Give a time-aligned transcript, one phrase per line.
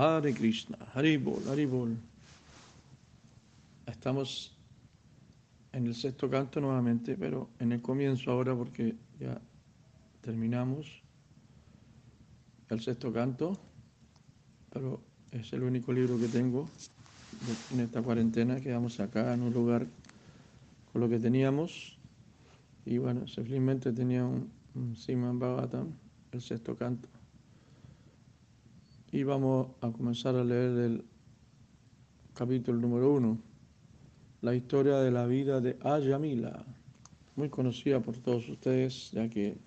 [0.00, 1.94] Hare Krishna, Haribol, Haribol.
[3.84, 4.56] Estamos
[5.74, 9.38] en el sexto canto nuevamente, pero en el comienzo ahora porque ya
[10.22, 11.02] terminamos
[12.70, 13.58] el sexto canto,
[14.72, 15.02] pero
[15.32, 16.66] es el único libro que tengo
[17.70, 18.58] en esta cuarentena.
[18.58, 19.86] Quedamos acá en un lugar
[20.94, 21.98] con lo que teníamos
[22.86, 25.88] y bueno, simplemente tenía un, un Siman Bhagavatam,
[26.32, 27.19] el sexto canto.
[29.12, 31.04] Y vamos a comenzar a leer el
[32.32, 33.38] capítulo número uno,
[34.40, 36.64] la historia de la vida de Ayamila,
[37.34, 39.58] muy conocida por todos ustedes, ya que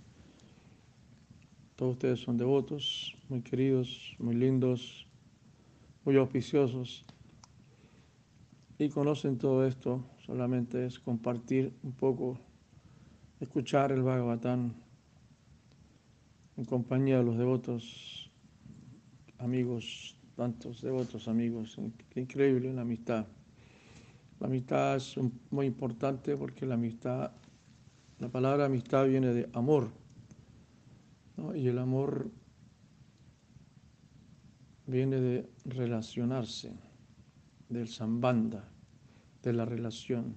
[1.75, 5.05] todos ustedes son devotos, muy queridos, muy lindos,
[6.05, 7.03] muy auspiciosos.
[8.79, 12.39] Y conocen todo esto, solamente es compartir un poco,
[13.41, 14.73] escuchar el Bhagavatán
[16.55, 18.23] en compañía de los devotos,
[19.44, 21.77] amigos, tantos devotos amigos,
[22.16, 23.27] increíble la amistad.
[24.40, 25.16] La amistad es
[25.52, 27.32] muy importante porque la amistad,
[28.20, 29.91] la palabra amistad viene de amor,
[31.55, 32.32] y el amor
[34.88, 36.71] viene de relacionarse,
[37.70, 38.70] del sambanda,
[39.41, 40.36] de la relación,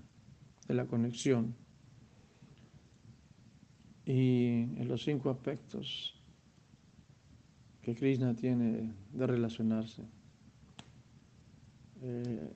[0.66, 1.54] de la conexión.
[4.04, 6.15] Y en los cinco aspectos
[7.86, 10.02] que Krishna tiene de relacionarse,
[12.02, 12.52] eh,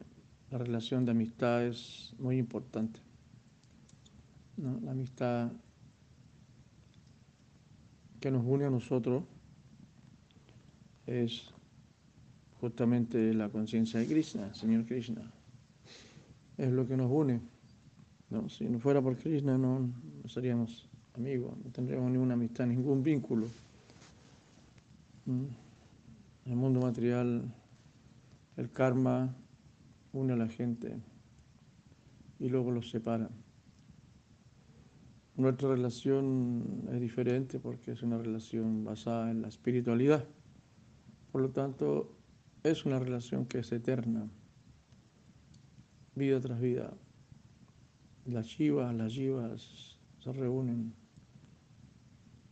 [0.50, 2.98] la relación de amistad es muy importante.
[4.56, 5.53] La amistad
[8.19, 9.22] que nos une a nosotros
[11.06, 11.44] es
[12.61, 15.31] justamente la conciencia de Krishna, Señor Krishna.
[16.59, 17.41] Es lo que nos une.
[18.31, 18.48] ¿no?
[18.48, 23.47] Si no fuera por Krishna no, no seríamos amigos, no tendríamos ninguna amistad, ningún vínculo.
[25.31, 25.56] En
[26.53, 27.54] el mundo material,
[28.56, 29.32] el karma
[30.12, 30.97] une a la gente
[32.41, 33.31] y luego los separa.
[35.37, 40.27] Nuestra relación es diferente porque es una relación basada en la espiritualidad.
[41.31, 42.12] Por lo tanto,
[42.65, 44.28] es una relación que es eterna,
[46.16, 46.93] vida tras vida.
[48.27, 50.93] Las chivas, las yivas se reúnen,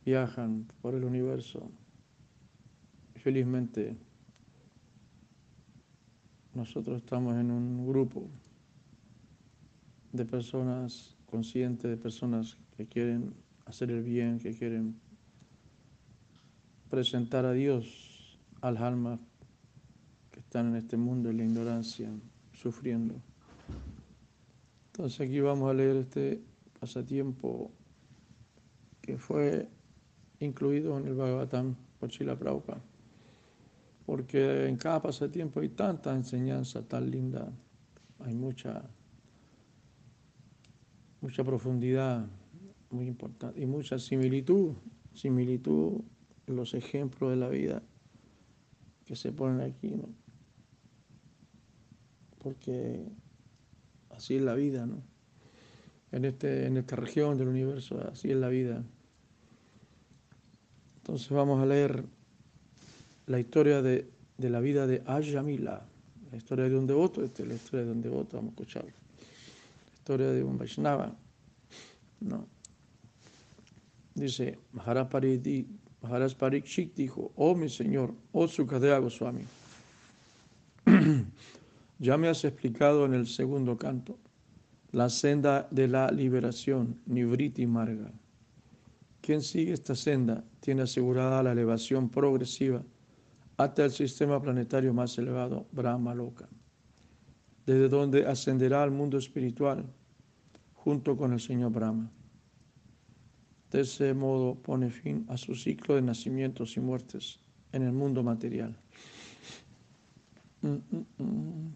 [0.05, 1.73] viajan por el universo.
[3.19, 3.97] Felizmente,
[6.55, 8.29] nosotros estamos en un grupo
[10.13, 13.35] de personas conscientes, de personas que quieren
[13.67, 14.99] hacer el bien, que quieren
[16.89, 19.21] presentar a Dios a las almas
[20.31, 22.11] que están en este mundo en la ignorancia,
[22.53, 23.15] sufriendo.
[24.93, 26.41] Entonces aquí vamos a leer este
[26.81, 27.71] pasatiempo
[29.01, 29.69] que fue
[30.41, 32.81] incluido en el Bhagavatam por Chila Prabhupada,
[34.19, 37.53] porque en cada pasatiempo hay tanta enseñanza tan linda,
[38.19, 38.83] hay mucha,
[41.21, 42.27] mucha profundidad,
[42.91, 44.75] muy importante, y mucha similitud,
[45.15, 46.01] similitud
[46.49, 47.81] en los ejemplos de la vida
[49.05, 50.03] que se ponen aquí.
[52.39, 53.07] Porque
[54.11, 55.01] así es la vida, ¿no?
[56.11, 58.85] En, este, en esta región del universo, así es la vida.
[60.97, 62.18] Entonces vamos a leer
[63.29, 65.87] la historia de, de la vida de Ayamila,
[66.31, 68.85] la historia de un devoto, esta es la historia de un devoto, vamos a escuchar.
[68.85, 71.15] La historia de un Vaishnava,
[72.21, 72.47] ¿no?
[74.15, 75.09] Dice, Maharaj
[76.35, 79.45] Parikshit dijo, oh mi señor, oh Sukadeva Goswami,
[81.99, 84.19] ya me has explicado en el segundo canto
[84.91, 88.11] la senda de la liberación, Nivriti Marga.
[89.21, 92.83] Quien sigue esta senda tiene asegurada la elevación progresiva
[93.59, 96.49] hasta el sistema planetario más elevado, Brahma Loka,
[97.67, 99.85] desde donde ascenderá al mundo espiritual
[100.75, 102.09] junto con el Señor Brahma.
[103.73, 107.41] De ese modo pone fin a su ciclo de nacimientos y muertes
[107.73, 108.79] en el mundo material.
[110.63, 111.75] Mm, mm, mm.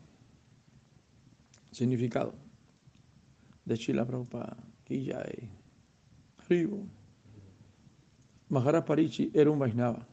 [1.72, 2.34] Significado
[3.64, 5.50] de Chila Prabhupada, Kijay,
[6.46, 6.86] Haribo.
[8.48, 10.06] Maharaj Parichi era un Vaisnava,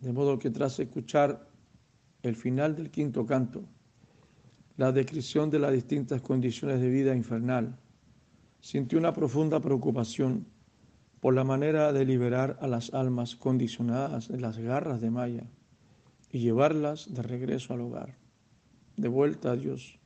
[0.00, 1.48] de modo que tras escuchar
[2.22, 3.64] el final del quinto canto,
[4.76, 7.78] la descripción de las distintas condiciones de vida infernal,
[8.60, 10.46] sintió una profunda preocupación
[11.20, 15.44] por la manera de liberar a las almas condicionadas de las garras de Maya
[16.32, 18.16] y llevarlas de regreso al hogar,
[18.96, 19.98] de vuelta a Dios.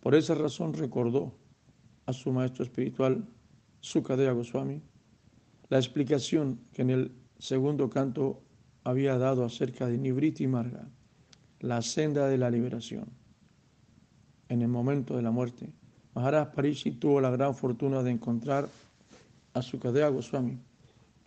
[0.00, 1.34] Por esa razón recordó
[2.04, 3.26] a su maestro espiritual,
[3.80, 4.82] Sukadeva Goswami,
[5.68, 8.42] la explicación que en el segundo canto
[8.84, 10.88] había dado acerca de Nibriti Marga,
[11.60, 13.06] la senda de la liberación.
[14.48, 15.72] En el momento de la muerte,
[16.14, 18.68] Maharaj Parishi tuvo la gran fortuna de encontrar
[19.54, 20.58] a Sukadeva Goswami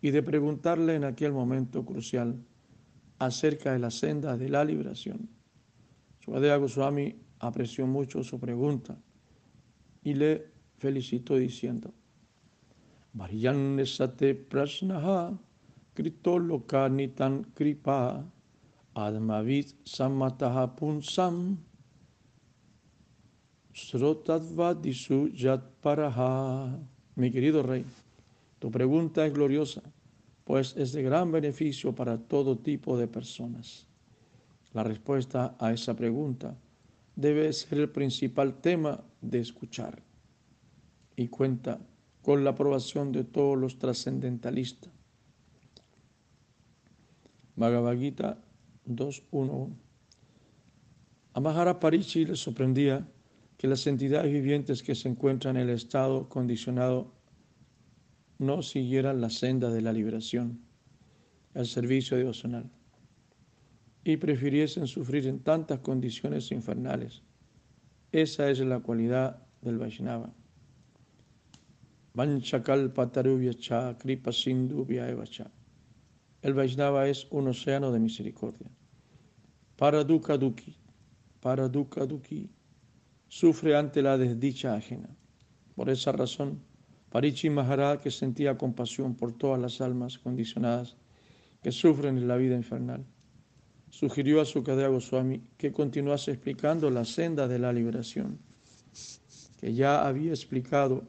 [0.02, 2.36] y de preguntarle en aquel momento crucial
[3.20, 5.30] acerca de la senda de la liberación.
[6.20, 8.98] Sukadeva Goswami apreció mucho su pregunta
[10.04, 10.48] y le
[10.78, 11.94] felicitó diciendo,
[13.86, 15.38] Sate Prashnaha
[15.94, 16.34] Kripa
[18.96, 19.74] Admavit
[20.76, 21.58] Punsam
[23.74, 26.80] Srotadvadisu Yat Paraha.
[27.16, 27.86] Mi querido rey,
[28.60, 29.82] tu pregunta es gloriosa,
[30.44, 33.88] pues es de gran beneficio para todo tipo de personas.
[34.74, 36.56] La respuesta a esa pregunta
[37.16, 40.02] debe ser el principal tema de escuchar
[41.16, 41.80] y cuenta
[42.24, 44.93] con la aprobación de todos los trascendentalistas.
[47.56, 48.38] Bhagavad Gita
[48.88, 49.70] 2.1
[51.34, 53.08] A Mahara Parichi le sorprendía
[53.58, 57.14] que las entidades vivientes que se encuentran en el estado condicionado
[58.40, 60.60] no siguieran la senda de la liberación,
[61.54, 62.70] el servicio devocional,
[64.04, 67.22] y prefiriesen sufrir en tantas condiciones infernales.
[68.12, 70.34] Esa es la cualidad del Vaishnava.
[73.98, 74.32] kripa
[76.44, 78.68] El Vaishnava es un océano de misericordia.
[79.78, 80.76] Para dukkha duki,
[81.40, 82.50] para dukkha duki,
[83.30, 85.10] sufre ante la desdicha ajena.
[85.74, 86.60] Por esa razón,
[87.10, 90.98] Parichi Maharaj, que sentía compasión por todas las almas condicionadas
[91.62, 93.06] que sufren en la vida infernal,
[93.90, 98.38] sugirió a Sukadeva Goswami que continuase explicando la senda de la liberación,
[99.62, 101.04] que ya había explicado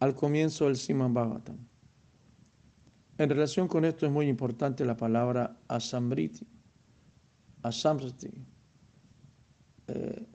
[0.00, 1.58] al comienzo del Siman Bhagavatam.
[3.18, 6.46] En relación con esto es muy importante la palabra asambriti.
[7.62, 8.30] Asamriti.
[9.88, 10.26] Eh,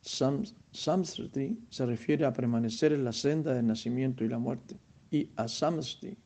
[0.00, 4.76] se refiere a permanecer en la senda del nacimiento y la muerte.
[5.10, 6.16] Y asamsriti,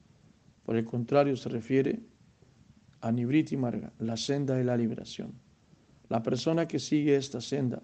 [0.65, 2.01] por el contrario, se refiere
[3.01, 5.33] a nibriti marga, la senda de la liberación.
[6.09, 7.83] La persona que sigue esta senda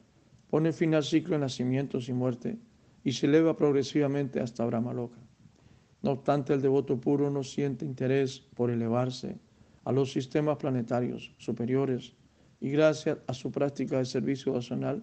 [0.50, 2.58] pone fin al ciclo de nacimientos y muerte
[3.04, 5.23] y se eleva progresivamente hasta Brahmaloka.
[6.04, 9.38] No obstante, el devoto puro no siente interés por elevarse
[9.84, 12.12] a los sistemas planetarios superiores
[12.60, 15.02] y gracias a su práctica de servicio nacional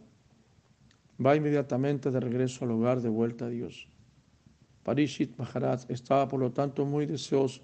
[1.17, 3.87] va inmediatamente de regreso al hogar de vuelta a Dios.
[4.83, 7.63] Parishit Maharaj estaba por lo tanto muy deseoso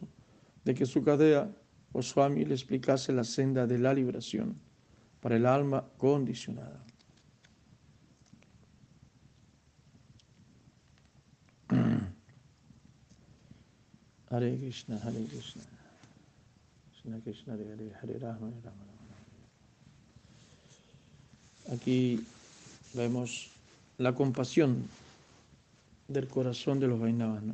[0.65, 1.47] de que su cadea
[1.91, 4.55] o Swami le explicase la senda de la liberación
[5.19, 6.83] para el alma condicionada.
[14.29, 15.63] Hare Krishna, Hare Krishna.
[16.91, 18.51] Krishna Krishna, Hare Hare, Hare Rama.
[21.71, 22.25] Aquí
[22.93, 23.49] vemos
[23.97, 24.83] la compasión
[26.07, 27.53] del corazón de los Vainavas, ¿no?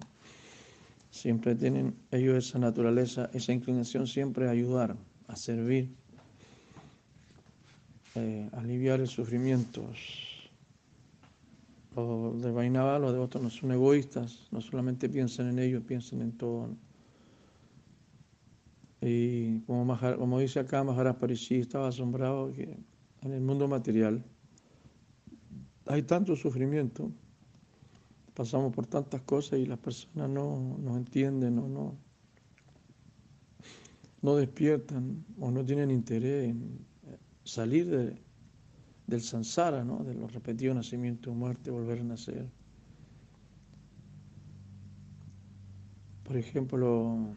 [1.12, 4.96] Siempre tienen ellos esa naturaleza, esa inclinación siempre a ayudar,
[5.28, 5.90] a servir,
[8.16, 9.88] eh, aliviar el sufrimiento.
[11.96, 16.32] Los de Vainava, los devotos no son egoístas, no solamente piensan en ellos, piensan en
[16.32, 16.76] todo.
[19.02, 22.78] Y como, como dice acá, Maharaj Parishi estaba asombrado que
[23.22, 24.24] en el mundo material
[25.86, 27.12] hay tanto sufrimiento,
[28.34, 31.98] pasamos por tantas cosas y las personas no nos entienden o no,
[34.22, 36.80] no despiertan o no tienen interés en
[37.44, 38.22] salir de,
[39.08, 40.04] del sansara, ¿no?
[40.04, 42.48] de los repetidos nacimientos, muerte, volver a nacer.
[46.24, 47.36] Por ejemplo,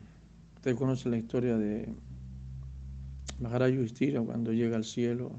[0.56, 1.88] usted conoce la historia de
[3.40, 3.74] Maharaj
[4.24, 5.32] cuando llega al cielo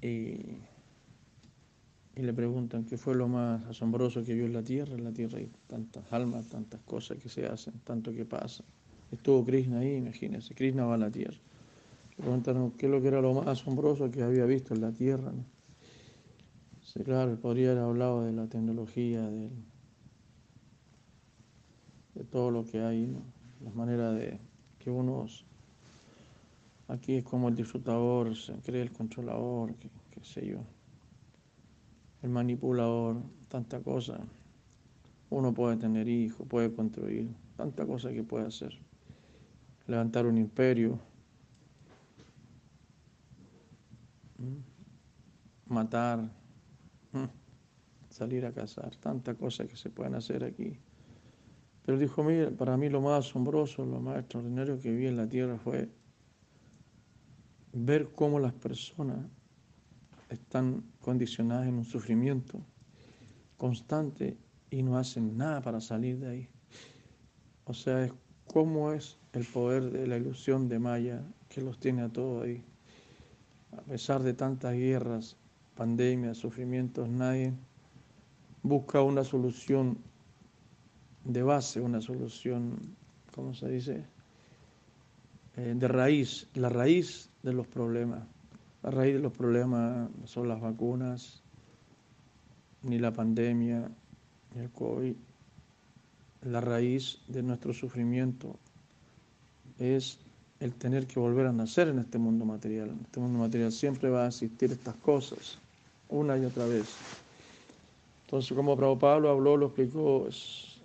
[0.00, 0.58] y
[2.14, 4.94] y le preguntan qué fue lo más asombroso que vio en la tierra.
[4.94, 8.64] En la tierra hay tantas almas, tantas cosas que se hacen, tanto que pasa.
[9.10, 11.38] Estuvo Krishna ahí, imagínense, Krishna va a la tierra.
[12.22, 15.32] Preguntaron qué es lo que era lo más asombroso que había visto en la tierra.
[16.82, 19.50] Sí, claro, podría haber hablado de la tecnología, de,
[22.14, 23.20] de todo lo que hay, ¿no?
[23.64, 24.38] las maneras de
[24.78, 25.26] que uno
[26.88, 29.90] aquí es como el disfrutador, se cree el controlador, qué
[30.22, 30.64] sé yo
[32.22, 33.16] el manipulador,
[33.48, 34.20] tanta cosa.
[35.30, 38.72] Uno puede tener hijos, puede construir, tanta cosa que puede hacer.
[39.86, 41.00] Levantar un imperio,
[45.66, 46.30] matar,
[48.10, 50.78] salir a cazar, tanta cosa que se pueden hacer aquí.
[51.84, 55.28] Pero dijo, mira, para mí lo más asombroso, lo más extraordinario que vi en la
[55.28, 55.88] tierra fue
[57.72, 59.18] ver cómo las personas
[60.28, 62.60] están condicionadas en un sufrimiento
[63.56, 64.36] constante
[64.70, 66.48] y no hacen nada para salir de ahí.
[67.64, 68.12] O sea, es
[68.46, 72.64] cómo es el poder de la ilusión de Maya que los tiene a todos ahí.
[73.76, 75.36] A pesar de tantas guerras,
[75.74, 77.54] pandemias, sufrimientos, nadie
[78.62, 79.98] busca una solución
[81.24, 82.96] de base, una solución,
[83.34, 84.04] ¿cómo se dice?
[85.56, 88.24] Eh, de raíz, la raíz de los problemas.
[88.82, 91.42] La raíz de los problemas son las vacunas,
[92.82, 93.90] ni la pandemia,
[94.54, 95.14] ni el COVID.
[96.42, 98.58] La raíz de nuestro sufrimiento
[99.78, 100.18] es
[100.62, 102.90] el tener que volver a nacer en este mundo material.
[102.90, 105.58] En este mundo material siempre va a existir estas cosas,
[106.08, 106.86] una y otra vez.
[108.26, 110.28] Entonces, como Prabhupada habló, lo explicó,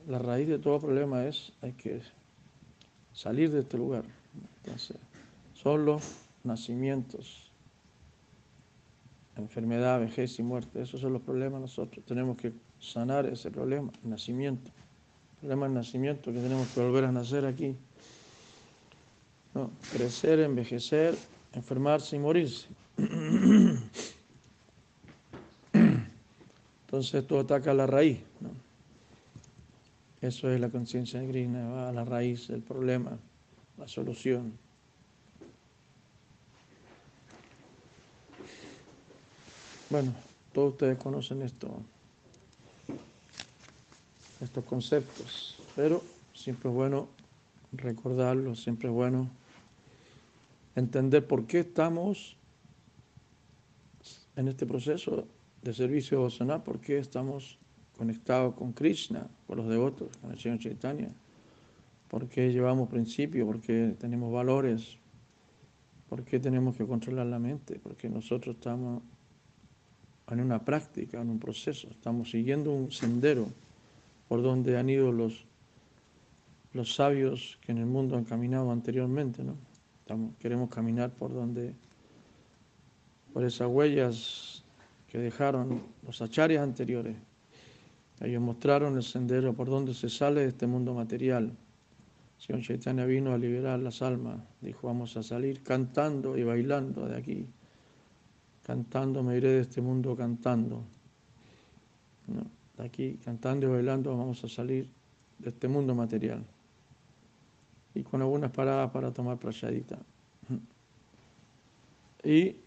[0.08, 2.02] la raíz de todo problema es hay que
[3.14, 4.04] salir de este lugar.
[4.64, 4.98] Entonces,
[5.54, 6.02] son los
[6.44, 7.52] nacimientos,
[9.36, 10.82] enfermedad, vejez y muerte.
[10.82, 12.04] Esos son los problemas nosotros.
[12.04, 14.72] Tenemos que sanar ese problema, nacimiento.
[15.34, 17.76] El problema del nacimiento, que tenemos que volver a nacer aquí.
[19.92, 21.16] Crecer, envejecer,
[21.54, 22.68] enfermarse y morirse.
[26.86, 28.20] Entonces esto ataca a la raíz.
[30.22, 33.18] Eso es la conciencia va a la raíz del problema,
[33.78, 34.54] la solución.
[39.90, 40.14] Bueno,
[40.54, 41.70] todos ustedes conocen esto,
[44.42, 47.08] estos conceptos, pero siempre es bueno
[47.72, 49.30] recordarlos, siempre es bueno
[50.78, 52.38] entender por qué estamos
[54.36, 55.28] en este proceso
[55.64, 57.58] de servicio devocional, por qué estamos
[57.98, 61.10] conectados con Krishna, con los devotos, con el Señor Chaitanya,
[62.08, 65.00] por qué llevamos principios, por qué tenemos valores,
[66.10, 69.02] por qué tenemos que controlar la mente, porque nosotros estamos
[70.30, 71.88] en una práctica, en un proceso.
[71.90, 73.48] Estamos siguiendo un sendero
[74.28, 75.46] por donde han ido los,
[76.74, 79.44] los sabios que en el mundo han caminado anteriormente.
[79.44, 79.56] ¿no?
[80.40, 81.74] Queremos caminar por donde,
[83.34, 84.64] por esas huellas
[85.08, 87.16] que dejaron los acharyas anteriores.
[88.20, 91.52] Ellos mostraron el sendero por donde se sale de este mundo material.
[92.38, 94.40] Señor Chaitanya vino a liberar las almas.
[94.62, 97.48] Dijo, vamos a salir cantando y bailando de aquí
[98.68, 100.84] cantando, me iré de este mundo cantando.
[102.78, 104.90] De aquí, cantando y bailando, vamos a salir
[105.40, 106.46] de este mundo material.
[107.98, 109.98] Y con algunas paradas para tomar prayadita.
[112.24, 112.58] Y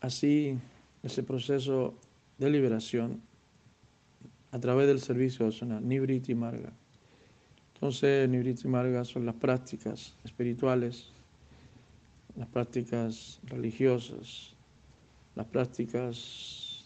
[0.00, 0.58] así,
[1.02, 1.94] ese proceso
[2.38, 3.20] de liberación
[4.50, 6.72] a través del servicio nacional, Nibriti Marga.
[7.74, 11.08] Entonces, Nibriti Marga son las prácticas espirituales,
[12.36, 14.54] las prácticas religiosas,
[15.34, 16.84] las prácticas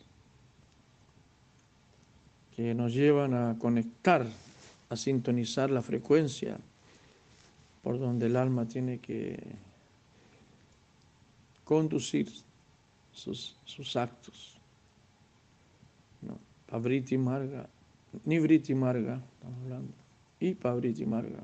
[2.57, 4.26] que nos llevan a conectar,
[4.88, 6.59] a sintonizar la frecuencia
[7.82, 9.38] por donde el alma tiene que
[11.64, 12.28] conducir
[13.12, 13.56] sus,
[13.97, 14.61] actos.
[16.23, 16.38] ¿no?
[16.66, 17.68] Pabriti Marga,
[18.25, 19.92] Nibriti Marga, estamos hablando,
[20.40, 21.42] y Pabriti Marga.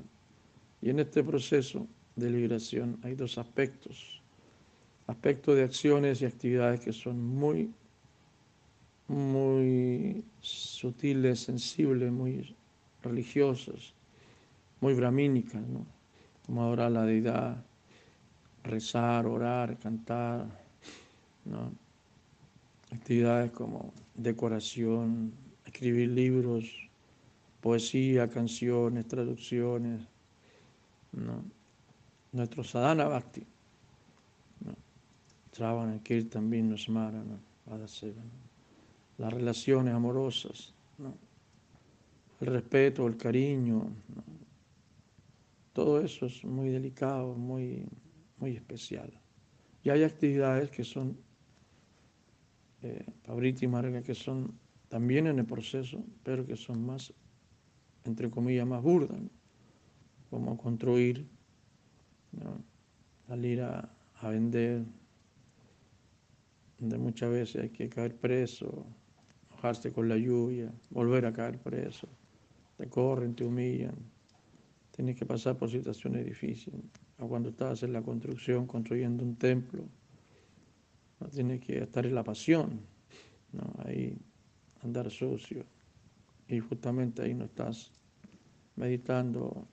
[0.81, 4.21] Y en este proceso de liberación hay dos aspectos
[5.07, 7.71] aspectos de acciones y actividades que son muy,
[9.07, 12.55] muy sutiles, sensibles, muy
[13.03, 13.93] religiosas,
[14.81, 15.85] muy bramínicas, ¿no?
[16.45, 17.63] Como adorar a la deidad,
[18.63, 20.45] rezar, orar, cantar,
[21.45, 21.71] ¿no?
[22.91, 25.33] actividades como decoración,
[25.65, 26.65] escribir libros,
[27.61, 30.01] poesía, canciones, traducciones,
[31.11, 31.43] ¿no?
[32.31, 33.45] nuestro sadhana bhakti
[35.51, 37.39] Travana, también nos Smarana,
[39.17, 40.73] las relaciones amorosas,
[42.41, 43.87] el respeto, el cariño,
[45.75, 47.85] todo eso es muy delicado, muy,
[48.37, 49.11] muy especial.
[49.83, 51.17] Y hay actividades que son,
[52.81, 53.05] eh,
[53.61, 57.13] y Marga, que son también en el proceso, pero que son más,
[58.05, 59.19] entre comillas, más burdas,
[60.29, 61.27] como construir,
[63.27, 63.89] salir a
[64.29, 64.85] vender
[66.79, 68.85] donde muchas veces hay que caer preso,
[69.51, 72.07] mojarse con la lluvia, volver a caer preso,
[72.77, 73.95] te corren, te humillan,
[74.95, 76.79] tienes que pasar por situaciones difíciles.
[77.19, 79.83] O cuando estás en la construcción, construyendo un templo,
[81.19, 82.79] no tienes que estar en la pasión,
[83.51, 83.73] ¿no?
[83.83, 84.17] ahí
[84.83, 85.65] andar sucio.
[86.47, 87.91] Y justamente ahí no estás
[88.77, 89.67] meditando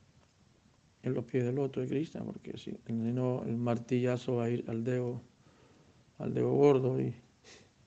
[1.04, 4.64] en los pies del otro de Krishna, porque si no, el martillazo va a ir
[4.68, 5.22] al dedo,
[6.18, 7.14] al dedo gordo y,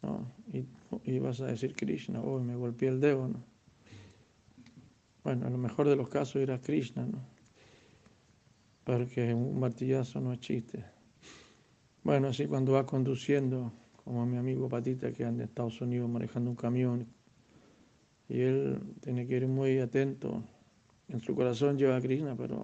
[0.02, 0.32] ¿no?
[1.04, 3.55] y, vas a decir Krishna, hoy me golpeé el dedo, ¿no?
[5.26, 7.20] Bueno, a lo mejor de los casos era Krishna, ¿no?
[8.84, 10.86] Porque un martillazo no es chiste.
[12.04, 16.52] Bueno, así cuando va conduciendo, como mi amigo Patita que anda en Estados Unidos manejando
[16.52, 17.08] un camión,
[18.30, 20.44] y él tiene que ir muy atento.
[21.08, 22.64] En su corazón lleva a Krishna, pero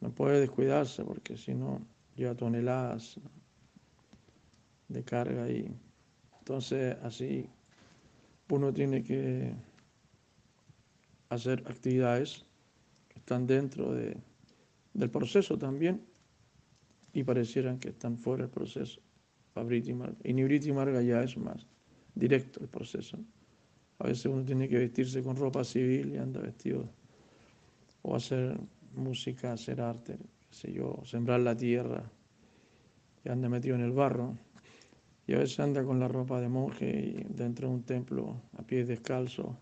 [0.00, 3.18] no puede descuidarse porque si no lleva toneladas
[4.86, 5.68] de carga y
[6.38, 7.50] entonces así
[8.48, 9.52] uno tiene que
[11.30, 12.44] hacer actividades
[13.08, 14.16] que están dentro de,
[14.92, 16.04] del proceso también
[17.12, 19.00] y parecieran que están fuera del proceso.
[20.24, 21.66] Y Nibriti Marga ya es más
[22.14, 23.18] directo el proceso.
[23.98, 26.88] A veces uno tiene que vestirse con ropa civil y anda vestido
[28.02, 28.58] o hacer
[28.94, 32.10] música, hacer arte, qué sé yo, sembrar la tierra
[33.24, 34.36] y anda metido en el barro.
[35.26, 38.62] Y a veces anda con la ropa de monje y dentro de un templo a
[38.62, 39.58] pies descalzo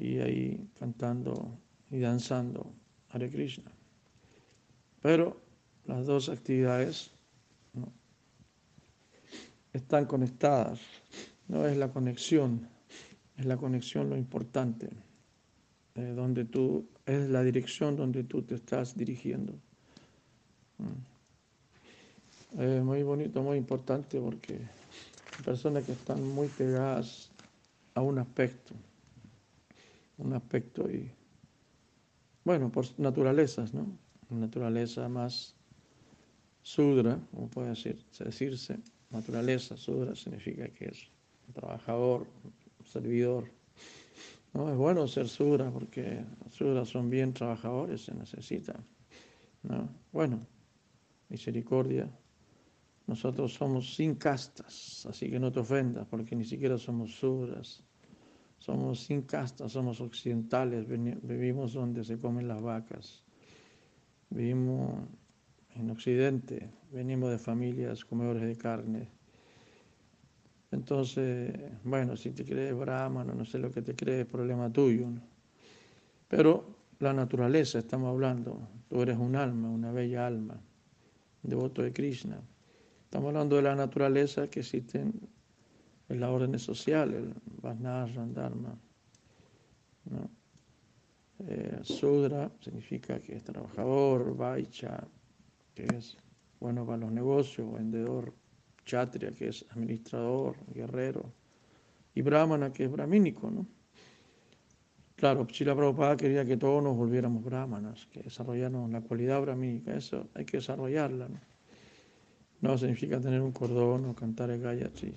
[0.00, 1.58] y ahí cantando
[1.90, 2.72] y danzando
[3.10, 3.70] Hare Krishna.
[5.00, 5.40] Pero
[5.86, 7.10] las dos actividades
[9.72, 10.80] están conectadas,
[11.46, 12.68] no es la conexión,
[13.36, 14.88] es la conexión lo importante
[15.94, 19.54] donde tú, es la dirección donde tú te estás dirigiendo.
[22.58, 24.58] Es muy bonito, muy importante porque
[25.44, 27.30] personas que están muy pegadas
[27.94, 28.74] a un aspecto,
[30.18, 31.10] un aspecto y,
[32.44, 33.98] bueno, por naturalezas, ¿no?
[34.30, 35.56] Naturaleza más
[36.62, 38.78] sudra, como puede decir, decirse,
[39.10, 41.10] naturaleza, sudra significa que es
[41.46, 42.26] un trabajador,
[42.78, 43.50] un servidor,
[44.54, 48.74] no, es bueno ser sudra porque sudras son bien trabajadores, se necesita.
[49.62, 49.88] ¿no?
[50.12, 50.46] Bueno,
[51.28, 52.10] misericordia.
[53.06, 57.82] Nosotros somos sin castas, así que no te ofendas porque ni siquiera somos sudras.
[58.58, 63.22] Somos sin castas, somos occidentales, vivimos donde se comen las vacas.
[64.30, 65.08] Vivimos
[65.74, 69.18] en Occidente, venimos de familias comedores de carne
[70.70, 75.06] entonces, bueno, si te crees brahmano, no sé lo que te crees, problema tuyo.
[76.28, 80.60] Pero la naturaleza, estamos hablando, tú eres un alma, una bella alma,
[81.42, 82.40] devoto de Krishna.
[83.04, 85.06] Estamos hablando de la naturaleza que existe
[86.08, 88.78] en las órdenes sociales, el Varnashram, Dharma.
[91.46, 95.06] Eh, sudra significa que es trabajador, Vaicha,
[95.74, 96.16] que es
[96.58, 98.34] bueno para los negocios, vendedor,
[98.84, 101.32] Kshatriya, que es administrador, guerrero,
[102.14, 103.66] y Brahmana, que es brahmínico, ¿no?
[105.14, 110.28] Claro, Chila Prabhupada quería que todos nos volviéramos brahmanas, que desarrolláramos la cualidad brahmínica, eso
[110.34, 111.40] hay que desarrollarla, ¿no?
[112.60, 115.14] No significa tener un cordón o cantar el Gayatri.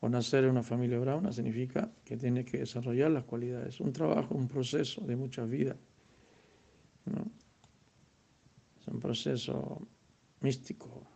[0.00, 3.80] O nacer en una familia brahmana significa que tiene que desarrollar las cualidades.
[3.80, 5.76] Un trabajo, un proceso de muchas vidas.
[8.80, 9.86] Es un proceso
[10.40, 11.06] místico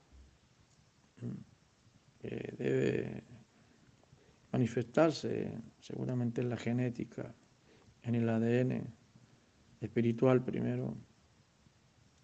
[2.58, 3.22] debe
[4.52, 7.34] manifestarse seguramente en la genética,
[8.02, 8.82] en el ADN
[9.80, 10.96] espiritual primero,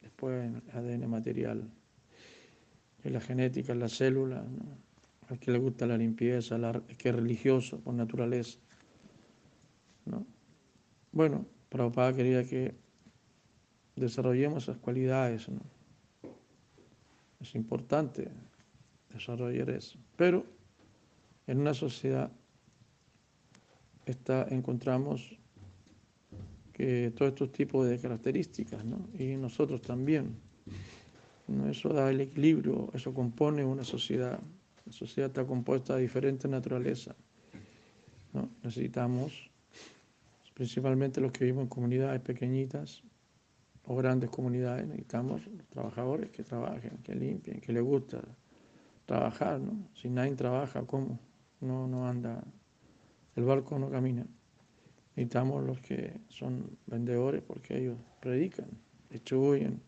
[0.01, 1.71] después en el ADN material,
[3.03, 4.45] en la genética, en la célula,
[5.31, 8.59] al que le gusta la limpieza, al que es religioso por naturaleza.
[10.05, 10.27] ¿no?
[11.13, 12.75] Bueno, Prabhupada quería que
[13.95, 15.47] desarrollemos esas cualidades.
[17.41, 18.29] Es importante
[19.13, 19.99] desarrollar eso.
[20.17, 20.45] Pero
[21.47, 22.33] en una sociedad
[24.07, 25.39] está, encontramos
[26.73, 29.09] que todos estos tipos de características, ¿no?
[29.17, 30.35] y nosotros también.
[31.69, 34.41] Eso da el equilibrio, eso compone una sociedad.
[34.91, 37.15] La sociedad está compuesta de diferentes naturalezas.
[38.33, 38.51] ¿no?
[38.65, 39.49] Necesitamos,
[40.53, 43.05] principalmente los que vivimos en comunidades pequeñitas
[43.85, 48.21] o grandes comunidades, necesitamos trabajadores que trabajen, que limpien, que les gusta
[49.07, 49.89] trabajar, ¿no?
[49.95, 51.21] Si nadie trabaja, ¿cómo?
[51.61, 52.43] No, no anda,
[53.37, 54.27] el barco no camina.
[55.15, 58.67] Necesitamos los que son vendedores porque ellos predican,
[59.09, 59.81] distribuyen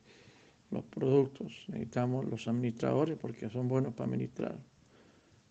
[0.70, 1.64] los productos.
[1.66, 4.56] Necesitamos los administradores porque son buenos para administrar.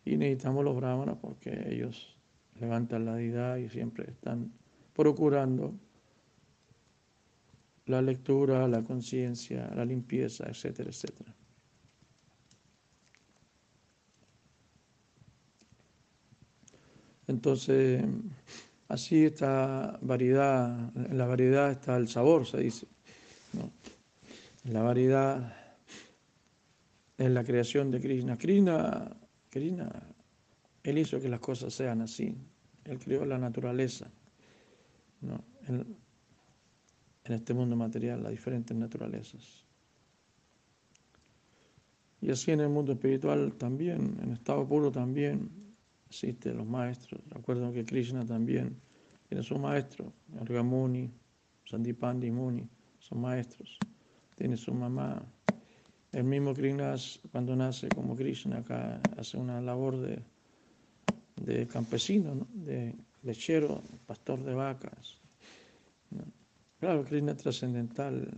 [0.04, 2.18] Y necesitamos los brahmanas porque ellos
[2.60, 4.52] levantan la deidad y siempre están
[4.94, 5.74] procurando
[7.86, 11.34] la lectura, la conciencia, la limpieza, etcétera, etcétera.
[17.28, 18.04] Entonces,
[18.88, 22.88] así esta variedad, en la variedad está el sabor, se dice.
[24.66, 25.56] La variedad
[27.18, 28.38] es la creación de Krishna.
[28.38, 29.16] Krishna,
[29.52, 29.92] Krishna,
[30.82, 32.36] Él hizo que las cosas sean así.
[32.86, 34.10] Él creó la naturaleza.
[35.22, 35.44] ¿no?
[35.68, 36.00] En,
[37.26, 39.64] este mundo material, las diferentes naturalezas.
[42.20, 45.50] Y así en el mundo espiritual también, en estado puro también,
[46.08, 47.22] existen los maestros.
[47.30, 48.76] Recuerdo que Krishna también
[49.30, 51.10] tiene su maestro, Argamuni,
[51.66, 52.68] Sandipandi Muni,
[53.00, 53.78] son maestros.
[54.36, 55.24] Tiene su mamá.
[56.12, 56.96] El mismo Krishna,
[57.32, 60.20] cuando nace como Krishna, acá hace una labor de,
[61.38, 62.94] de campesino, de
[63.24, 65.18] lechero, pastor de vacas.
[66.80, 68.30] Claro, Krishna es trascendental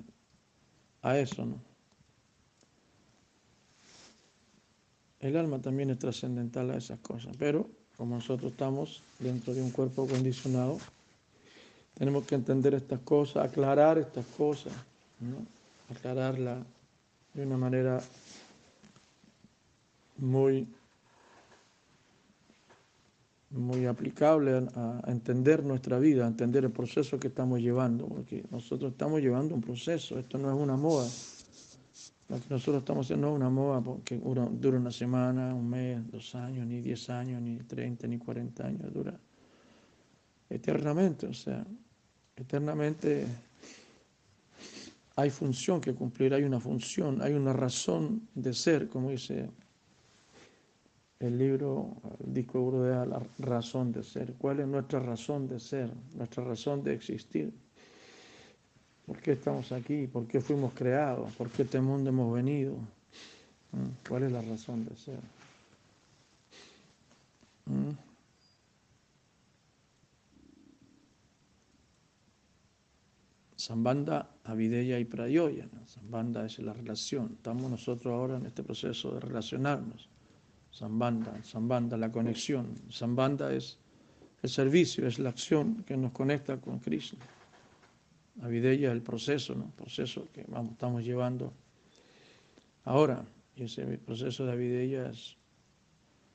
[1.01, 1.73] a eso, ¿no?
[5.19, 9.71] El alma también es trascendental a esas cosas, pero como nosotros estamos dentro de un
[9.71, 10.79] cuerpo condicionado,
[11.93, 14.73] tenemos que entender estas cosas, aclarar estas cosas,
[15.21, 15.45] ¿no?
[17.33, 17.99] De una manera
[20.17, 20.67] muy,
[23.49, 28.91] muy aplicable a, entender nuestra vida, a entender el proceso que estamos llevando, porque nosotros
[28.91, 31.07] estamos llevando un proceso, esto no es una moda.
[32.29, 36.33] Lo que nosotros estamos haciendo es una moda porque dura una semana, un mes, dos
[36.35, 39.19] años, ni diez años, ni treinta, ni cuarenta años, dura
[40.49, 41.65] eternamente, o sea,
[42.35, 43.27] eternamente
[45.15, 49.49] hay función que cumplir, hay una función, hay una razón de ser, como dice
[51.19, 51.95] el libro,
[52.26, 54.34] el disco de la razón de ser.
[54.34, 57.54] ¿Cuál es nuestra razón de ser, nuestra razón de existir?
[59.06, 60.08] ¿Por qué estamos aquí?
[60.08, 61.32] ¿Por qué fuimos creados?
[61.36, 62.73] ¿Por qué este mundo hemos venido?
[63.71, 64.08] ¿Mm?
[64.08, 65.19] ¿Cuál es la razón de ser?
[67.65, 68.12] ¿Mm?
[73.63, 75.69] Sambanda, Avideya y Prayoya.
[75.86, 77.32] Sambanda es la relación.
[77.38, 80.10] Estamos nosotros ahora en este proceso de relacionarnos.
[80.69, 82.76] Sambanda, Sambanda, la conexión.
[82.89, 83.78] Sambanda es
[84.41, 87.26] el servicio, es la acción que nos conecta con Krishna.
[88.41, 89.54] Avideya es el proceso.
[89.54, 91.54] El proceso que vamos, estamos llevando
[92.84, 93.26] ahora.
[93.56, 95.38] Y ese proceso de Avideya es,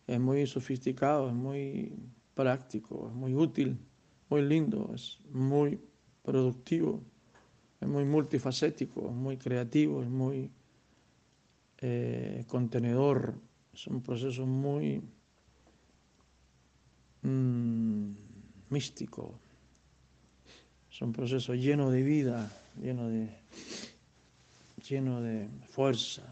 [0.06, 1.92] es muy sofisticado, es muy
[2.32, 3.76] práctico, es muy útil,
[4.30, 5.78] muy lindo, es muy
[6.22, 7.02] productivo
[7.80, 10.50] es muy multifacético, es muy creativo, es muy
[11.80, 13.34] eh, contenedor,
[13.72, 15.00] es un proceso muy
[17.22, 18.10] mm,
[18.70, 19.38] místico,
[20.90, 23.28] es un proceso lleno de vida, lleno de,
[24.88, 26.22] lleno de fuerza.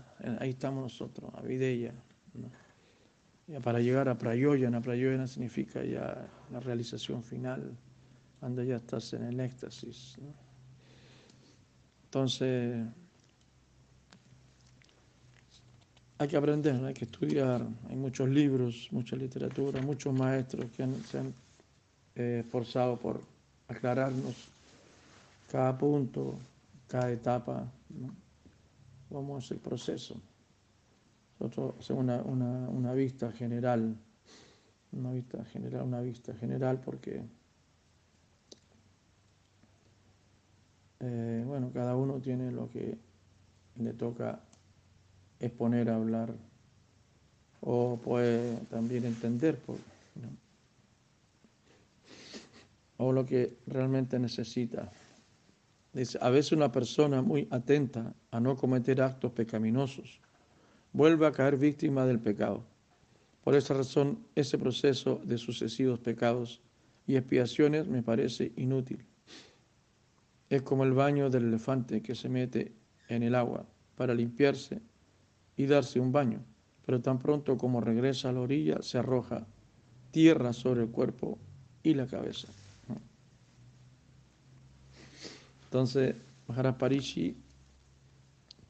[0.41, 1.95] Ahí estamos nosotros, a Videya.
[3.47, 7.77] Ya para llegar a Prayoyana, Prayoyana significa ya la realización final,
[8.41, 10.19] cuando ya estás en el éxtasis.
[12.17, 12.83] Entonces,
[16.17, 17.61] hay que aprender, hay que estudiar.
[17.91, 21.35] Hay muchos libros, mucha literatura, muchos maestros que se han
[22.15, 23.21] eh, esforzado por
[23.69, 24.49] aclararnos
[25.53, 26.39] cada punto,
[26.89, 27.71] cada etapa.
[29.11, 30.19] Vamos a hacer el proceso.
[31.39, 33.95] Nosotros hacemos una vista general,
[34.93, 37.21] una vista general, una vista general porque
[41.01, 42.97] Eh, bueno, cada uno tiene lo que
[43.77, 44.41] le toca
[45.41, 46.35] exponer, hablar,
[47.61, 49.59] o puede también entender,
[52.97, 54.91] o lo que realmente necesita.
[55.93, 60.21] Dice, a veces una persona muy atenta a no cometer actos pecaminosos
[60.93, 62.65] vuelve a caer víctima del pecado.
[63.45, 66.63] Por esa razón, ese proceso de sucesivos pecados
[67.07, 69.05] y expiaciones me parece inútil.
[70.49, 72.73] Es como el baño del elefante que se mete
[73.09, 74.81] en el agua para limpiarse
[75.57, 76.45] y darse un baño,
[76.85, 79.47] pero tan pronto como regresa a la orilla se arroja
[80.11, 81.39] tierra sobre el cuerpo
[81.83, 82.49] y la cabeza.
[85.65, 86.15] Entonces,
[86.47, 87.37] Maharaj Parishi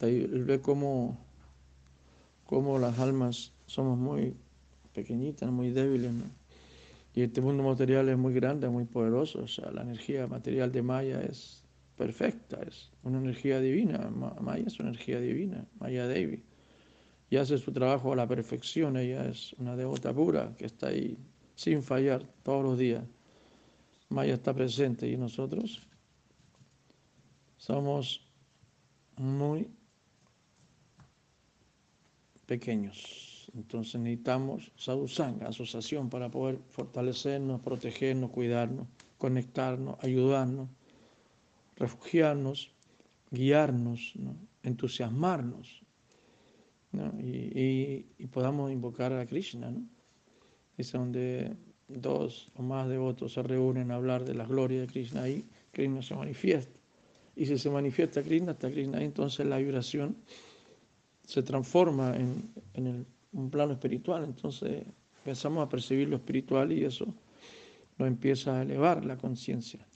[0.01, 1.19] ve cómo,
[2.47, 4.35] cómo las almas somos muy
[4.95, 6.13] pequeñitas, muy débiles,
[7.15, 10.83] y este mundo material es muy grande, muy poderoso, o sea, la energía material de
[10.83, 11.63] Maya es
[11.97, 14.11] perfecta, es una energía divina.
[14.41, 16.43] Maya es una energía divina, Maya Devi.
[17.31, 21.19] Y hace su trabajo a la perfección, ella es una devota pura que está ahí
[21.57, 23.03] sin fallar todos los días.
[24.09, 25.83] Maya está presente y nosotros
[27.57, 28.25] somos
[29.17, 29.69] muy
[32.47, 33.51] pequeños.
[33.55, 38.87] Entonces necesitamos sadhusanga, asociación, para poder fortalecernos, protegernos, cuidarnos,
[39.19, 40.69] conectarnos, ayudarnos
[41.77, 42.77] refugiarnos
[43.31, 44.15] guiarnos,
[44.63, 45.83] entusiasmarnos
[47.19, 49.75] y, podamos invocar a Krishna.
[50.77, 51.57] Es donde
[51.89, 56.03] dos o más devotos se reúnen a hablar de la gloria de Krishna, ahí Krishna
[56.03, 56.79] se manifiesta.
[57.35, 60.17] Y si se manifiesta Krishna, está Krishna ahí, entonces la vibración
[61.23, 64.25] se transforma en, en un plano espiritual.
[64.25, 64.85] Entonces
[65.19, 67.07] empezamos a percibir lo espiritual y eso
[67.99, 69.87] nos empieza a elevar la conciencia.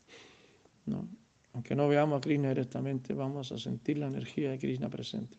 [0.86, 1.08] ¿no?
[1.52, 5.36] Aunque no veamos a Krishna directamente, vamos a sentir la energía de Krishna presente.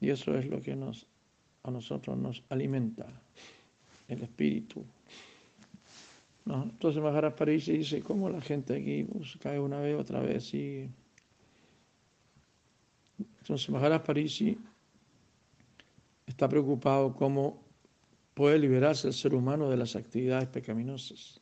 [0.00, 1.06] Y eso es lo que nos,
[1.62, 3.06] a nosotros nos alimenta,
[4.08, 4.84] el espíritu.
[6.46, 10.52] Entonces Maharaj Parishi dice, ¿cómo la gente aquí pues, cae una vez, otra vez?
[10.54, 10.90] Y...
[13.40, 14.58] Entonces Maharaj Parishi
[16.26, 17.62] está preocupado cómo
[18.34, 21.41] puede liberarse el ser humano de las actividades pecaminosas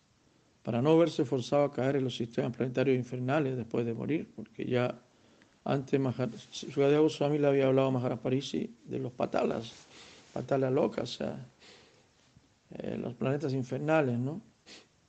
[0.63, 4.65] para no verse forzado a caer en los sistemas planetarios infernales después de morir, porque
[4.65, 4.95] ya
[5.65, 6.01] antes
[6.51, 9.73] Sukadeva Goswami le había hablado a Maharaj Parisi de los patalas,
[10.33, 11.47] patalas locas, o sea,
[12.79, 14.41] eh, los planetas infernales, ¿no?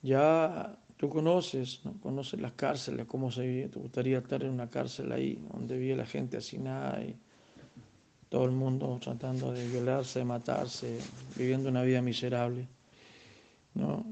[0.02, 1.94] Ya tú conoces, ¿no?
[2.02, 5.96] Conoces las cárceles, cómo se vive, te gustaría estar en una cárcel ahí, donde vive
[5.96, 7.16] la gente nada y
[8.30, 11.00] todo el mundo tratando de violarse, de matarse,
[11.36, 12.68] viviendo una vida miserable,
[13.74, 14.06] ¿no?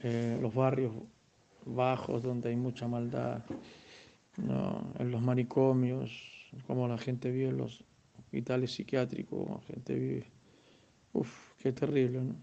[0.00, 0.92] Eh, los barrios
[1.64, 3.42] bajos donde hay mucha maldad,
[4.36, 6.10] en los manicomios,
[6.66, 7.84] como la gente vive en los
[8.18, 10.26] hospitales psiquiátricos, la gente vive,
[11.12, 12.36] uff, qué terrible, ¿no?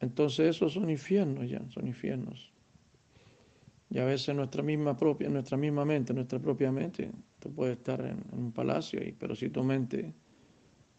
[0.00, 2.52] Entonces esos son infiernos ya, son infiernos.
[3.88, 8.04] Y a veces nuestra misma propia, nuestra misma mente, nuestra propia mente, tú puedes estar
[8.04, 10.12] en, un palacio, pero si tu mente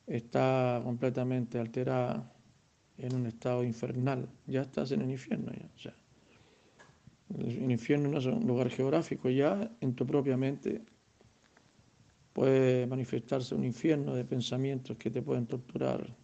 [0.08, 2.32] está completamente alterada,
[2.98, 5.52] en un estado infernal, ya estás en el infierno.
[5.84, 5.94] Ya,
[7.38, 10.82] el infierno no es un lugar geográfico, ya en tu propia mente
[12.34, 16.16] puede manifestarse un infierno de pensamientos que te pueden torturar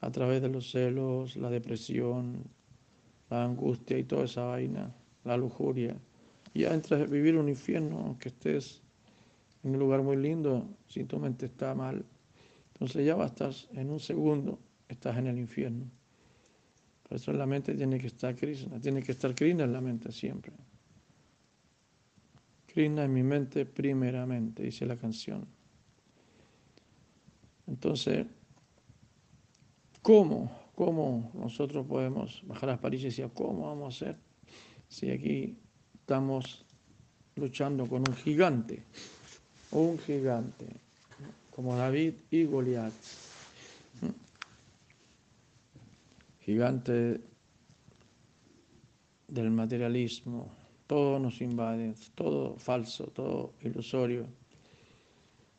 [0.00, 2.44] a través de los celos, la depresión,
[3.30, 5.96] la angustia y toda esa vaina, la lujuria.
[6.54, 8.82] Ya entras a vivir un infierno, aunque estés
[9.62, 12.04] en un lugar muy lindo, si tu mente está mal.
[12.72, 15.90] Entonces ya bastas en un segundo estás en el infierno.
[17.02, 19.80] Por eso en la mente tiene que estar Krishna, tiene que estar Krishna en la
[19.80, 20.52] mente siempre.
[22.66, 25.46] Krishna en mi mente primeramente, dice la canción.
[27.66, 28.26] Entonces,
[30.02, 30.50] ¿cómo?
[30.74, 34.18] ¿Cómo nosotros podemos bajar a París y decir, ¿cómo vamos a hacer
[34.88, 35.56] si aquí
[35.94, 36.64] estamos
[37.36, 38.82] luchando con un gigante?
[39.70, 40.66] Un gigante,
[41.50, 42.92] como David y Goliat
[46.46, 47.20] gigante
[49.26, 50.48] del materialismo,
[50.86, 54.28] todo nos invade, todo falso, todo ilusorio.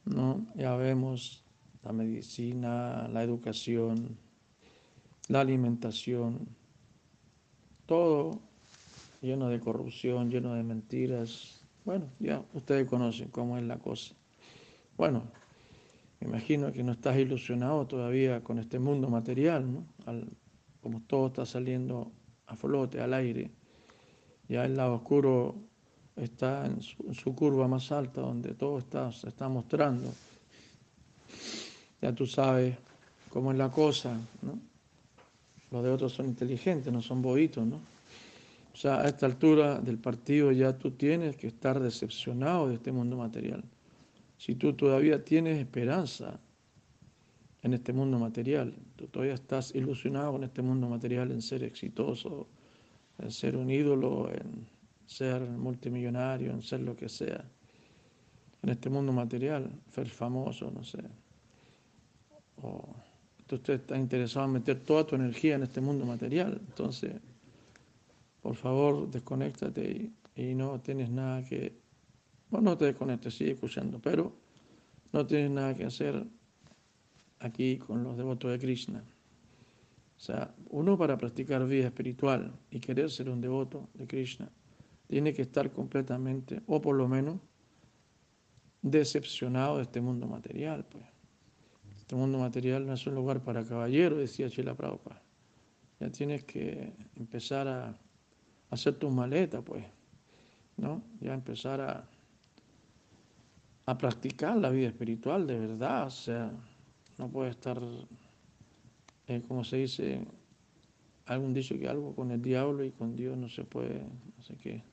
[0.06, 0.48] ¿no?
[0.56, 1.44] Ya vemos
[1.84, 4.18] la medicina, la educación,
[5.28, 6.48] la alimentación,
[7.86, 8.40] todo
[9.22, 11.62] lleno de corrupción, lleno de mentiras.
[11.84, 14.16] Bueno, ya ustedes conocen cómo es la cosa.
[14.96, 15.24] Bueno,
[16.22, 19.86] me imagino que no estás ilusionado todavía con este mundo material, ¿no?
[20.88, 22.14] Como todo está saliendo
[22.46, 23.52] a flote, al aire,
[24.48, 25.54] ya el lado oscuro
[26.16, 30.10] está en su, curva más alta, donde todo está, se está mostrando.
[32.02, 32.78] Ya tú sabes
[33.30, 34.58] cómo es la cosa, ¿no?
[35.72, 37.82] Los de otros son inteligentes, no son bobitos, ¿no?
[38.74, 42.94] O sea, a esta altura del partido ya tú tienes que estar decepcionado de este
[42.94, 43.62] mundo material.
[44.38, 46.40] Si tú todavía tienes esperanza
[47.68, 48.74] en este mundo material.
[48.96, 52.48] Tú todavía estás ilusionado con este mundo material en ser exitoso,
[53.20, 54.68] en ser un ídolo, en
[55.06, 57.44] ser multimillonario, en ser lo que sea.
[58.64, 61.00] En este mundo material, ser famoso, no sé.
[62.62, 62.96] O
[63.46, 66.62] tú estás interesado en meter toda tu energía en este mundo material.
[66.68, 67.16] Entonces,
[68.42, 71.78] por favor, desconéctate y, y no tienes nada que...
[72.50, 74.32] Bueno, no te desconectes, sigue escuchando, pero
[75.12, 76.26] no tienes nada que hacer
[77.40, 79.04] aquí con los devotos de Krishna.
[80.18, 84.50] O sea, uno para practicar vida espiritual y querer ser un devoto de Krishna,
[85.08, 87.40] tiene que estar completamente, o por lo menos,
[88.82, 90.86] decepcionado de este mundo material.
[90.86, 91.06] Pues.
[91.98, 95.22] Este mundo material no es un lugar para caballeros, decía Chila Prabhupada.
[96.00, 97.98] Ya tienes que empezar a
[98.70, 99.86] hacer tus maletas, pues,
[100.78, 101.04] ¿no?
[101.22, 102.08] Ya empezar a,
[103.86, 106.52] a practicar la vida espiritual de verdad, o sea,
[107.18, 107.82] no puede estar,
[109.28, 110.26] eh, como se dice,
[111.26, 114.02] algún dicho que algo con el diablo y con Dios no se puede,
[114.38, 114.84] no sé qué.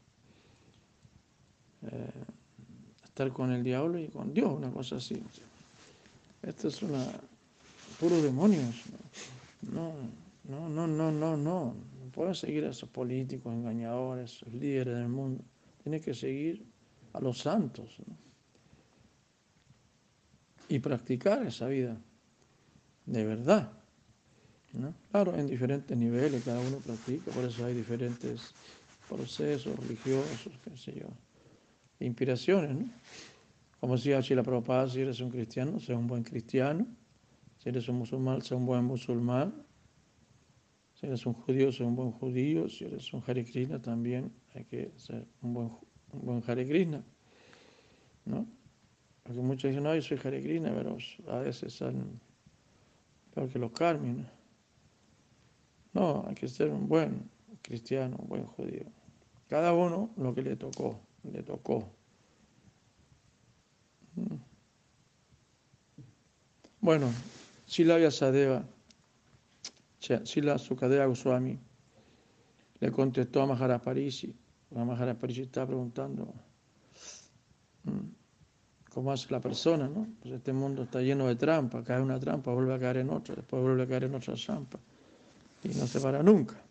[1.83, 2.25] Eh,
[3.05, 5.23] estar con el diablo y con Dios, una cosa así.
[6.43, 7.07] Esto es una
[8.01, 8.83] puros demonios.
[9.63, 9.93] No,
[10.45, 11.75] no, no, no, no, no.
[11.75, 15.43] No pueden seguir a esos políticos engañadores, esos líderes del mundo.
[15.83, 16.67] Tiene que seguir
[17.13, 17.99] a los santos
[20.69, 21.97] y practicar esa vida
[23.07, 23.73] de verdad.
[25.11, 28.55] Claro, en diferentes niveles cada uno practica, por eso hay diferentes
[29.09, 31.09] procesos religiosos, qué sé yo,
[32.01, 32.91] inspiraciones, ¿no?
[33.79, 36.87] Como decía Chila Prabhupada, si eres un cristiano, sea un buen cristiano,
[37.59, 39.63] si eres un musulmán, sea un buen musulmán,
[40.95, 44.65] si eres un judío, sea un buen judío, si eres un Hare Krishna también hay
[44.65, 45.71] que ser un buen,
[46.13, 46.87] un buen Hare
[48.25, 48.49] ¿no?
[49.23, 50.97] Porque muchos dicen, no, yo soy Hare pero
[51.29, 52.21] a veces son
[53.35, 54.25] peor que los karmis,
[55.93, 57.31] no, hay que ser un buen
[57.63, 58.85] cristiano, un buen judío.
[59.49, 61.89] Cada uno lo que le tocó, le tocó.
[64.17, 64.35] Mm.
[66.81, 67.11] Bueno,
[67.67, 68.65] Sila Vyasadeva,
[70.25, 71.59] Sila Sukadeva Goswami,
[72.81, 74.35] le contestó a Maharaparishi.
[74.71, 76.35] Maharaparishi está preguntando
[78.95, 80.07] cómo hace la persona, ¿no?
[80.23, 83.35] Pues este mundo está lleno de trampas, cae una trampa, vuelve a caer en otra,
[83.35, 84.79] después vuelve a caer en otra trampa
[85.65, 86.63] y no se para nunca.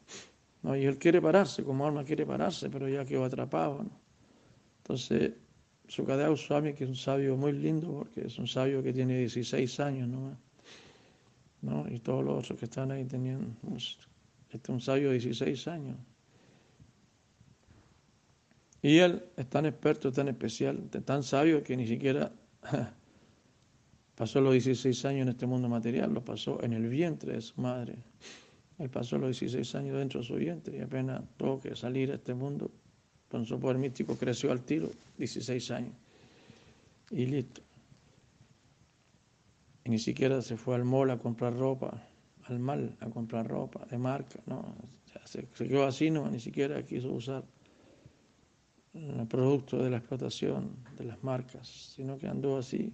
[0.61, 0.75] ¿no?
[0.75, 3.83] Y él quiere pararse, como alma quiere pararse, pero ya quedó atrapado.
[3.83, 3.91] ¿no?
[4.77, 5.33] Entonces,
[5.87, 9.79] Sukadeva Swami, que es un sabio muy lindo, porque es un sabio que tiene 16
[9.81, 10.37] años ¿no?
[11.61, 11.85] ¿no?
[11.89, 13.97] Y todos los otros que están ahí tenían, pues,
[14.49, 15.97] este es un sabio de 16 años.
[18.83, 22.33] Y él es tan experto, tan especial, tan sabio que ni siquiera
[24.15, 27.59] pasó los 16 años en este mundo material, lo pasó en el vientre de su
[27.61, 27.95] madre.
[28.77, 32.15] Él pasó los 16 años dentro de su vientre y apenas tuvo que salir a
[32.15, 32.69] este mundo.
[33.29, 35.93] Con su poder místico creció al tiro, 16 años.
[37.09, 37.61] Y listo.
[39.85, 42.05] Y ni siquiera se fue al mall a comprar ropa,
[42.43, 44.75] al mal a comprar ropa de marca, no.
[45.23, 47.45] se, quedó así, no, ni siquiera quiso usar
[49.27, 52.93] producto de la explotación de las marcas, sino que andó así,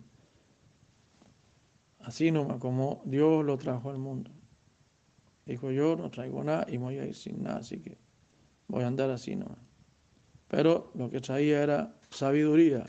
[1.99, 4.31] así nomás como Dios lo trajo al mundo.
[5.45, 7.97] Dijo, yo no traigo nada y voy a ir sin nada, así que
[8.67, 9.57] voy a andar así nomás.
[10.47, 12.85] Pero lo que traía era sabiduría.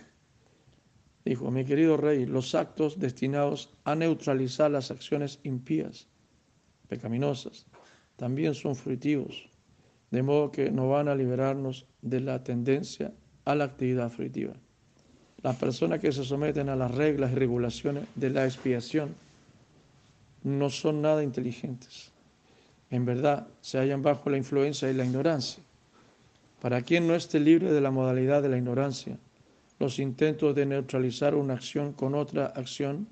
[1.24, 6.08] Dijo, mi querido rey, los actos destinados a neutralizar las acciones impías,
[6.88, 7.66] pecaminosas,
[8.16, 9.48] también son fruitivos,
[10.10, 13.12] de modo que no van a liberarnos de la tendencia
[13.44, 14.54] a la actividad fruitiva.
[15.42, 19.14] Las personas que se someten a las reglas y regulaciones de la expiación
[20.42, 22.10] no son nada inteligentes
[22.90, 25.62] en verdad se hallan bajo la influencia de la ignorancia.
[26.60, 29.16] Para quien no esté libre de la modalidad de la ignorancia,
[29.78, 33.08] los intentos de neutralizar una acción con otra acción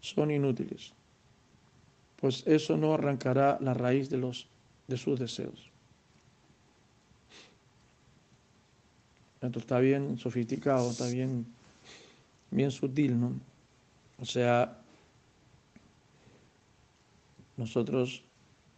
[0.00, 0.94] son inútiles,
[2.16, 4.48] pues eso no arrancará la raíz de, los,
[4.88, 5.70] de sus deseos.
[9.46, 11.46] Esto está bien sofisticado, está bien,
[12.50, 13.32] bien sutil, ¿no?
[14.18, 14.78] O sea,
[17.56, 18.24] nosotros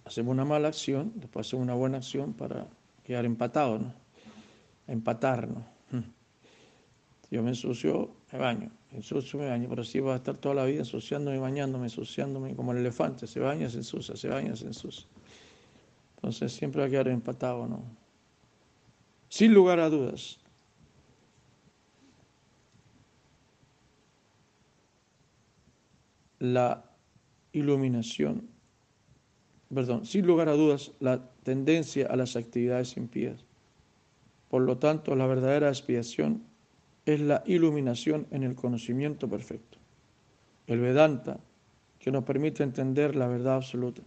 [0.04, 2.66] hacemos una mala acción, después hacemos una buena acción para
[3.04, 3.94] quedar empatados, ¿no?
[4.86, 5.64] Empatar, ¿no?
[7.30, 10.54] Yo me ensucio, me baño, me ensucio, me baño, pero así va a estar toda
[10.54, 14.66] la vida ensuciándome, bañándome, ensuciándome, como el elefante, se baña, se ensucia, se baña, se
[14.66, 15.06] ensucia.
[16.16, 17.82] Entonces siempre va a quedar empatado, ¿no?
[19.28, 20.38] Sin lugar a dudas.
[26.38, 26.84] La
[27.52, 28.48] iluminación
[29.74, 33.44] perdón, sin lugar a dudas, la tendencia a las actividades impías.
[34.48, 36.42] Por lo tanto, la verdadera expiación
[37.04, 39.78] es la iluminación en el conocimiento perfecto,
[40.66, 41.38] el Vedanta,
[41.98, 44.02] que nos permite entender la verdad absoluta.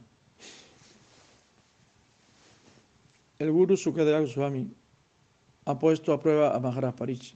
[3.37, 4.71] El Guru Sukadeva Goswami
[5.65, 7.35] ha puesto a prueba a Maharaj Parichi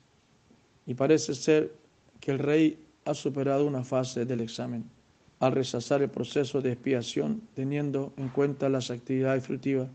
[0.86, 1.74] y parece ser
[2.20, 4.95] que el rey ha superado una fase del examen
[5.40, 9.90] al rechazar el proceso de expiación, teniendo en cuenta las actividades fruitivas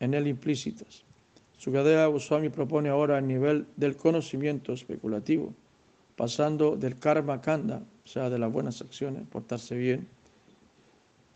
[0.00, 1.04] en él implícitas.
[1.58, 5.52] Sukadeva Goswami propone ahora el nivel del conocimiento especulativo,
[6.16, 10.08] pasando del karma kanda, o sea, de las buenas acciones, portarse bien,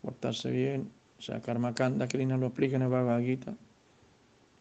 [0.01, 0.89] portarse bien,
[1.19, 3.53] o sea, karma kanda, Krishna lo explica en el Bhagavad Gita,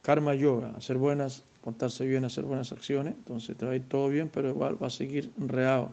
[0.02, 4.80] karma yoga, hacer buenas, portarse bien, hacer buenas acciones, entonces ir todo bien, pero igual
[4.82, 5.90] va a seguir reado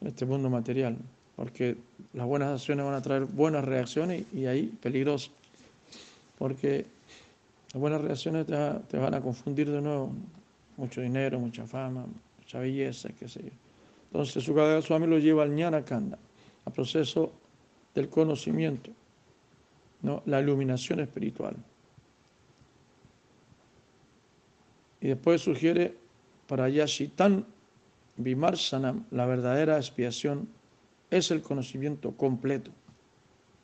[0.00, 0.96] en este mundo material
[1.40, 1.74] porque
[2.12, 5.30] las buenas acciones van a traer buenas reacciones y, ahí peligroso,
[6.36, 6.84] porque
[7.72, 10.12] las buenas reacciones te, van a confundir de nuevo,
[10.76, 12.04] mucho dinero, mucha fama,
[12.36, 13.48] mucha belleza, qué sé yo.
[14.08, 16.18] Entonces Sukadeva Swami lo lleva al Jnana Kanda,
[16.66, 17.32] al proceso
[17.94, 18.90] del conocimiento,
[20.02, 20.22] ¿no?
[20.26, 21.56] la iluminación espiritual.
[25.00, 25.96] Y después sugiere
[26.46, 27.46] para Yashitan
[28.18, 30.59] Vimarsanam, la verdadera expiación,
[31.10, 32.70] es el conocimiento completo.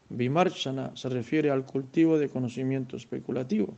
[0.09, 3.75] Vimarshana se refiere al cultivo de conocimiento especulativo.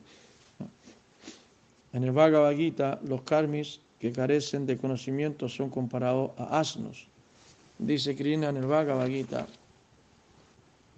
[1.92, 7.08] En el Bhagavad Gita, los karmis que carecen de conocimiento son comparados a asnos.
[7.78, 9.46] Dice Krishna en el Bhagavad Gita,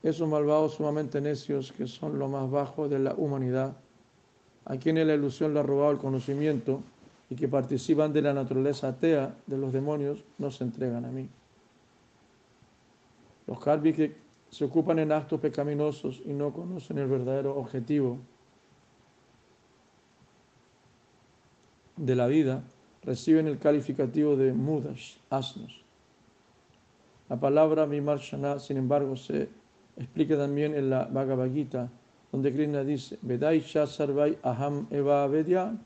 [0.03, 3.77] esos malvados sumamente necios que son lo más bajo de la humanidad,
[4.65, 6.83] a quienes la ilusión le ha robado el conocimiento
[7.29, 11.29] y que participan de la naturaleza atea de los demonios, no se entregan a mí.
[13.51, 14.17] Los karmis que
[14.49, 18.19] se ocupan en actos pecaminosos y no conocen el verdadero objetivo
[21.97, 22.63] de la vida,
[23.03, 25.83] reciben el calificativo de mudas, asnos.
[27.29, 29.49] La palabra Vimarshana, sin embargo, se
[29.97, 31.91] explica también en la Bhagavad Gita,
[32.31, 35.77] donde Krishna dice, Vedaisha Sarvai Aham Eva Vedya.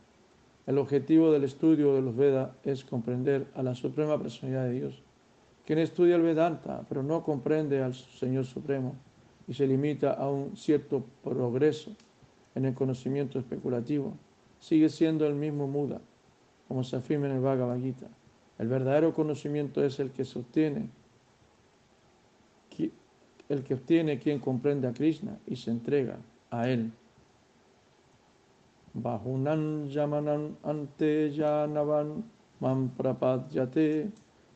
[0.66, 5.02] El objetivo del estudio de los Vedas es comprender a la Suprema Personalidad de Dios.
[5.64, 8.94] Quien estudia el Vedanta, pero no comprende al Señor Supremo
[9.46, 11.92] y se limita a un cierto progreso
[12.54, 14.14] en el conocimiento especulativo,
[14.60, 16.00] sigue siendo el mismo Muda,
[16.68, 18.06] como se afirma en el Bhagavad Gita.
[18.58, 20.88] El verdadero conocimiento es el que obtiene,
[23.48, 26.18] el que obtiene quien comprende a Krishna y se entrega
[26.50, 26.92] a él.
[28.94, 32.24] Bahunan Yamanan Ante Yanavan
[32.60, 34.12] Man Prapadyate.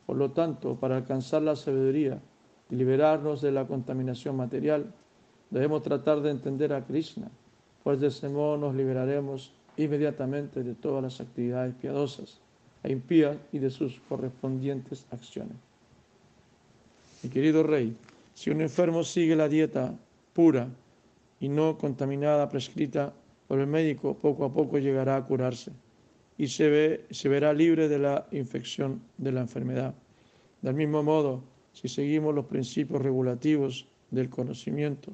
[0.09, 2.19] Por lo tanto, para alcanzar la sabiduría
[2.71, 4.91] y liberarnos de la contaminación material,
[5.51, 7.29] debemos tratar de entender a Krishna,
[7.83, 12.39] pues de ese modo nos liberaremos inmediatamente de todas las actividades piadosas
[12.81, 15.57] e impías y de sus correspondientes acciones.
[17.21, 17.95] Mi querido rey,
[18.33, 19.93] si un enfermo sigue la dieta
[20.33, 20.69] pura
[21.39, 23.13] y no contaminada prescrita
[23.47, 25.71] por el médico, poco a poco llegará a curarse
[26.39, 29.93] y se, ve, se verá libre de la infección de la enfermedad.
[30.61, 35.11] Del mismo modo, si seguimos los principios regulativos del conocimiento,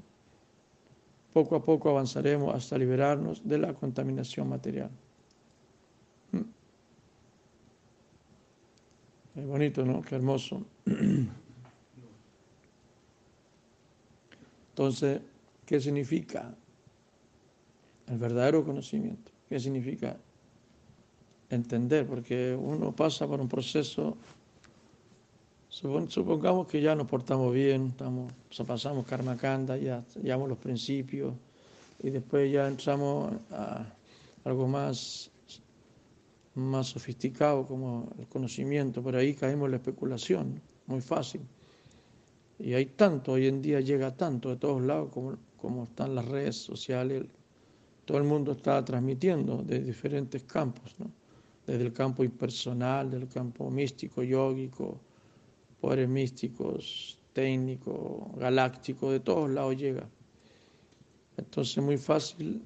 [1.34, 4.91] poco a poco avanzaremos hasta liberarnos de la contaminación material.
[6.32, 6.43] Mm.
[9.39, 10.03] Es bonito, ¿no?
[10.03, 10.63] Qué hermoso.
[14.69, 15.21] Entonces,
[15.65, 16.53] ¿qué significa
[18.05, 19.32] el verdadero conocimiento?
[19.49, 20.19] ¿Qué significa
[21.49, 22.07] entender?
[22.07, 24.17] Porque uno pasa por un proceso
[25.75, 28.31] Supongamos que ya nos portamos bien, estamos,
[28.65, 31.33] pasamos karma kanda, ya llevamos los principios
[32.01, 33.85] y después ya entramos a
[34.45, 35.29] algo más,
[36.53, 41.41] más sofisticado como el conocimiento, por ahí caemos en la especulación, muy fácil.
[42.57, 46.23] Y hay tanto, hoy en día llega tanto de todos lados como, como están las
[46.23, 47.25] redes sociales,
[48.05, 51.11] todo el mundo está transmitiendo de diferentes campos, ¿no?
[51.66, 54.99] Desde el campo impersonal, del campo místico, yógico,
[55.82, 60.07] poderes místicos, técnicos, galácticos, de todos lados llega.
[61.38, 62.61] Entonces es muy fácil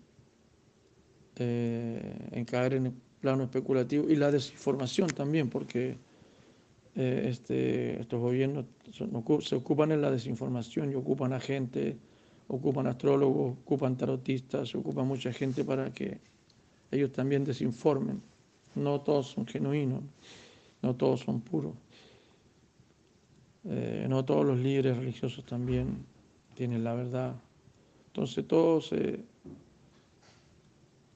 [1.38, 5.98] eh, caer en el plano especulativo y la desinformación también, porque
[6.96, 8.66] eh, este, estos gobiernos
[9.42, 11.98] se ocupan en la desinformación y ocupan a gente,
[12.48, 16.20] ocupan astrólogos, ocupan tarotistas, ocupan mucha gente para que
[16.92, 18.22] ellos también desinformen.
[18.80, 20.04] No todos son genuinos,
[20.82, 21.74] no todos son puros.
[23.66, 26.06] Eh, no todos los líderes religiosos también
[26.56, 27.36] tienen la verdad.
[28.08, 29.24] Entonces todo se,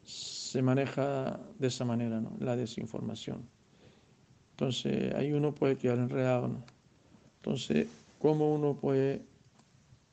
[0.04, 2.32] se maneja de esa manera, ¿no?
[2.40, 3.42] la desinformación.
[4.52, 6.48] Entonces ahí uno puede quedar enredado.
[6.48, 6.64] ¿no?
[7.38, 7.88] Entonces,
[8.20, 9.22] ¿cómo uno puede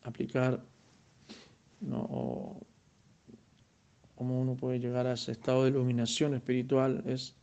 [0.03, 0.65] aplicar
[1.81, 2.07] ¿no?
[2.11, 2.61] o
[4.15, 7.03] cómo uno puede llegar a ese estado de iluminación espiritual?
[7.07, 7.37] Es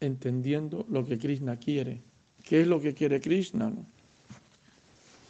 [0.00, 2.02] entendiendo lo que Krishna quiere
[2.48, 3.70] ¿Qué es lo que quiere Krishna?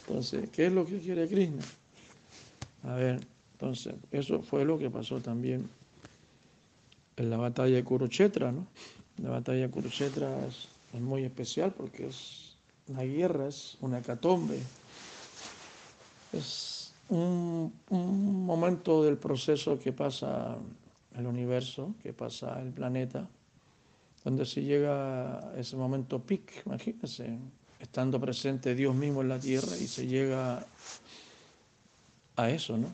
[0.07, 1.61] Entonces, ¿qué es lo que quiere Krishna?
[2.83, 3.19] A ver,
[3.51, 5.69] entonces, eso fue lo que pasó también
[7.17, 8.65] en la batalla de Kurukshetra, ¿no?
[9.21, 12.55] La batalla de Kurukshetra es, muy especial porque es
[12.87, 14.59] una guerra, es una hecatombe,
[16.31, 20.57] es un, un momento del proceso que pasa
[21.17, 23.27] el universo, que pasa el planeta,
[24.23, 27.39] donde se llega a ese momento pic, imagínense,
[27.79, 30.65] estando presente Dios mismo en la tierra y se llega
[32.35, 32.93] a eso, ¿no?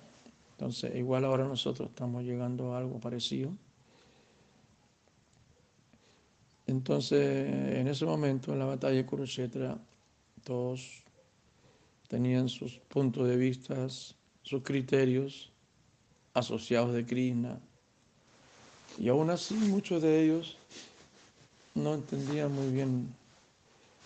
[0.52, 3.52] Entonces, igual ahora nosotros estamos llegando a algo parecido.
[6.68, 7.48] Entonces,
[7.78, 9.78] en ese momento, en la batalla de Kurukshetra,
[10.44, 11.04] todos
[12.08, 15.52] tenían sus puntos de vista, sus criterios
[16.34, 17.60] asociados de Krishna.
[18.98, 20.58] Y aún así, muchos de ellos
[21.76, 23.14] no entendían muy bien,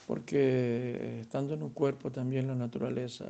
[0.07, 3.25] porque estando en un cuerpo también la naturaleza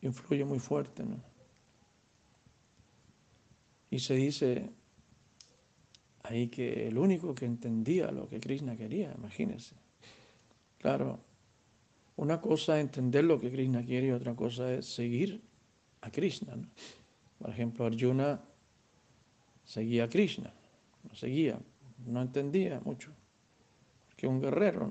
[0.00, 1.16] influye muy fuerte, ¿no?
[3.90, 4.70] Y se dice
[6.22, 9.74] ahí que el único que entendía lo que Krishna quería, imagínense.
[10.78, 11.20] Claro,
[12.16, 15.42] una cosa es entender lo que Krishna quiere y otra cosa es seguir
[16.00, 16.56] a Krishna.
[16.56, 16.68] ¿no?
[17.38, 18.40] Por ejemplo, Arjuna
[19.64, 20.52] seguía a Krishna,
[21.08, 21.58] no seguía,
[22.06, 23.10] no entendía mucho,
[24.08, 24.90] porque un guerrero.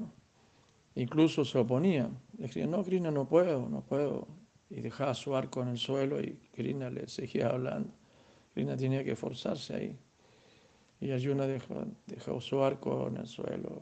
[0.95, 4.28] Incluso se oponía, decía, no, Krishna, no puedo, no puedo,
[4.70, 7.91] y dejaba su arco en el suelo y Krishna le seguía hablando.
[8.53, 9.99] Krishna tenía que forzarse ahí.
[10.99, 13.82] Y Arjuna dejó, dejó su arco en el suelo.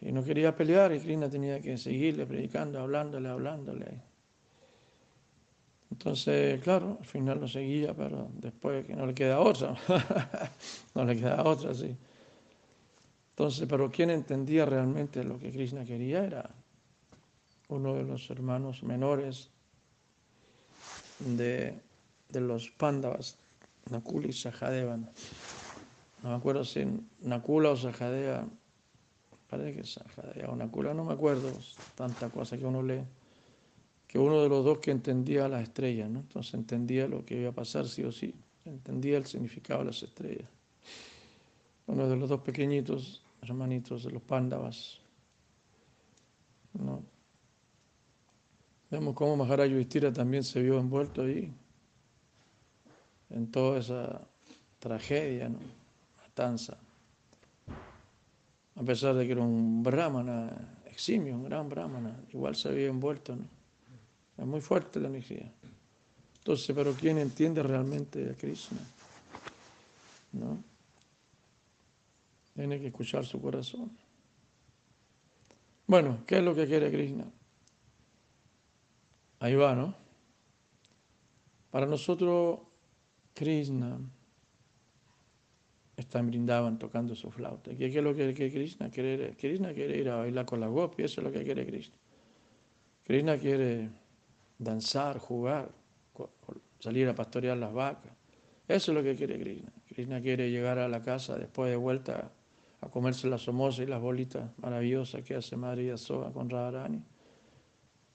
[0.00, 4.11] Y no quería pelear y Krishna tenía que seguirle predicando, hablándole, hablándole.
[5.92, 9.76] Entonces, claro, al final lo seguía, pero después que no le queda otra,
[10.94, 11.94] no le queda otra, sí.
[13.32, 16.48] Entonces, pero quien entendía realmente lo que Krishna quería era
[17.68, 19.50] uno de los hermanos menores
[21.18, 21.78] de,
[22.30, 23.36] de los Pandavas,
[23.90, 24.96] Nakula y Sahadeva.
[24.96, 25.10] No
[26.30, 26.86] me acuerdo si
[27.20, 28.46] Nakula o Sahadeva,
[29.50, 31.52] parece que Sahadeva o Nakula, no me acuerdo,
[31.94, 33.04] tanta cosa que uno lee,
[34.12, 36.20] que uno de los dos que entendía las estrellas, ¿no?
[36.20, 38.34] entonces entendía lo que iba a pasar sí o sí,
[38.66, 40.50] entendía el significado de las estrellas.
[41.86, 45.00] Uno de los dos pequeñitos hermanitos de los Pandavas,
[46.74, 47.02] ¿no?
[48.90, 51.50] Vemos cómo Maharaj Yudhishthira también se vio envuelto ahí,
[53.30, 54.20] en toda esa
[54.78, 55.58] tragedia, ¿no?
[56.22, 56.76] matanza.
[58.76, 60.50] A pesar de que era un brahmana
[60.84, 63.36] eximio, un gran brahmana, igual se había envuelto.
[63.36, 63.61] ¿no?
[64.42, 65.48] Es muy fuerte la energía.
[66.38, 68.80] Entonces, pero ¿quién entiende realmente a Krishna?
[70.32, 70.60] ¿No?
[72.52, 73.96] Tiene que escuchar su corazón.
[75.86, 77.24] Bueno, ¿qué es lo que quiere Krishna?
[79.38, 79.94] Ahí va, ¿no?
[81.70, 82.58] Para nosotros,
[83.34, 83.96] Krishna
[85.96, 87.76] está en Brindavan tocando su flauta.
[87.76, 88.90] ¿Qué, es lo que quiere Krishna?
[88.90, 91.94] Quiere, Krishna quiere ir a bailar con la gopi, eso es lo que quiere Krishna.
[93.04, 94.01] Krishna quiere
[94.62, 95.70] danzar, jugar,
[96.78, 98.12] salir a pastorear las vacas.
[98.66, 99.72] Eso es lo que quiere Krishna.
[99.86, 102.30] Krishna quiere llegar a la casa después de vuelta
[102.80, 107.02] a comerse las somosas y las bolitas maravillosas que hace Madre Yasoga con Radharani.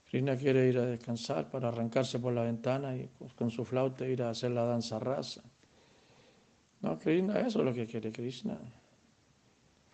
[0.10, 4.24] Krishna quiere ir a descansar para arrancarse por la ventana y con su flauta ir
[4.24, 5.44] a hacer la danza rasa.
[6.82, 8.58] No, Krishna, eso es lo que quiere Krishna.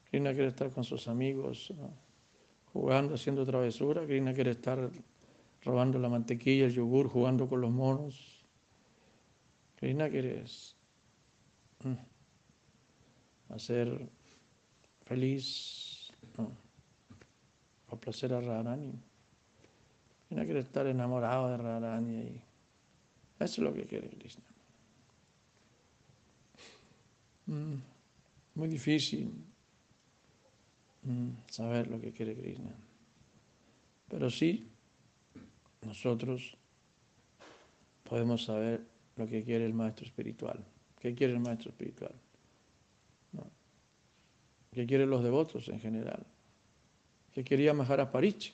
[0.10, 1.74] Krishna quiere estar con sus amigos,
[2.72, 4.06] jugando, haciendo travesura.
[4.06, 4.90] Krishna quiere estar
[5.64, 8.46] robando la mantequilla, el yogur, jugando con los monos.
[9.78, 10.44] Krishna quiere
[11.84, 11.94] mm,
[13.54, 14.10] hacer
[15.06, 16.52] feliz, no,
[18.00, 18.94] placer a Radharani.
[20.28, 22.42] Krishna quiere estar enamorado de Radharani y
[23.40, 24.44] eso es lo que quiere Krishna.
[27.46, 27.76] Mm,
[28.56, 29.32] muy difícil
[31.04, 32.74] mm, saber lo que quiere Krishna.
[34.08, 34.73] Pero sí,
[35.86, 36.58] nosotros
[38.04, 38.82] podemos saber
[39.16, 40.60] lo que quiere el maestro espiritual.
[41.00, 42.14] ¿Qué quiere el maestro espiritual?
[44.74, 46.26] ¿Qué quieren los devotos en general?
[47.34, 48.54] ¿Qué quería Maharaj Parichi?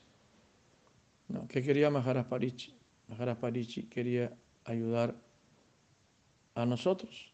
[1.47, 2.73] ¿Qué quería Maharaj Parichi?
[3.07, 4.33] Maharaj Parichi quería
[4.65, 5.15] ayudar
[6.55, 7.31] a nosotros.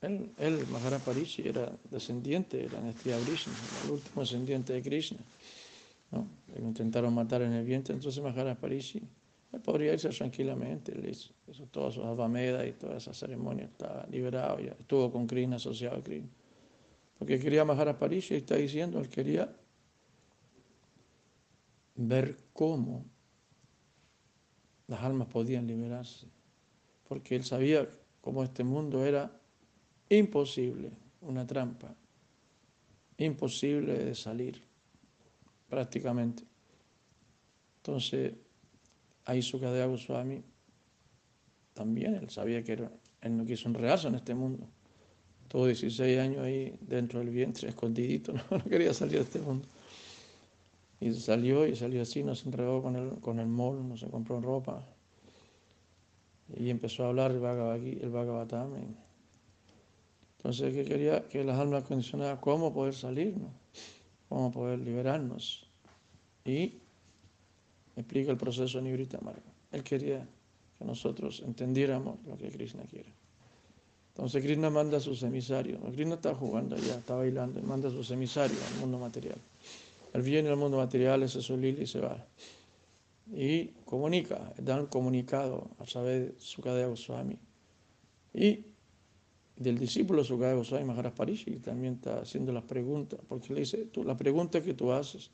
[0.00, 0.66] Él, él
[1.04, 3.52] Parichi, era descendiente, era Nestria Krishna,
[3.84, 5.18] el último descendiente de Krishna.
[6.14, 9.00] Lo intentaron matar en el vientre, entonces Maharaj Parichi,
[9.52, 11.16] él podría irse tranquilamente, él
[11.70, 16.28] todas sus y toda esa ceremonia, estaba liberado, ya estuvo con Krishna, asociado a Krishna.
[17.18, 19.52] Porque quería Maharaj Parichi y está diciendo, él quería
[21.96, 23.04] ver cómo
[24.86, 26.26] las almas podían liberarse,
[27.08, 27.88] porque él sabía
[28.20, 29.30] cómo este mundo era
[30.08, 30.90] imposible,
[31.20, 31.94] una trampa,
[33.18, 34.73] imposible de salir
[35.74, 36.44] prácticamente.
[37.78, 38.32] Entonces,
[39.24, 40.40] ahí Sukadeva Goswami
[41.72, 44.68] también, él sabía que era, él no quiso enredarse en este mundo.
[45.48, 49.66] Tuvo 16 años ahí dentro del vientre, escondidito, no, quería salir de este mundo.
[51.00, 54.06] Y salió y salió así, no se entregó con el, con el mall, no se
[54.08, 54.86] compró ropa.
[56.56, 58.74] Y empezó a hablar el, Bhagavad, el Bhagavatam.
[60.36, 63.50] Entonces, que quería que las almas condicionadas, cómo poder salirnos,
[64.28, 65.63] cómo poder liberarnos.
[66.44, 66.74] Y
[67.96, 69.42] explica el proceso de Nibrita Marga.
[69.72, 70.26] Él quería
[70.78, 73.12] que nosotros entendiéramos lo que Krishna quiere.
[74.08, 75.80] Entonces Krishna manda a sus emisarios.
[75.92, 79.38] Krishna está jugando allá, está bailando, y manda a sus emisarios al mundo material.
[80.12, 82.24] Él viene al mundo material, es su y se va.
[83.32, 87.36] Y comunica, da un comunicado a través de Sukadeva Goswami.
[88.32, 88.66] Y
[89.56, 94.04] del discípulo Sukadeva Goswami Maharaj Parishi también está haciendo las preguntas, porque le dice, tú,
[94.04, 95.32] la pregunta que tú haces,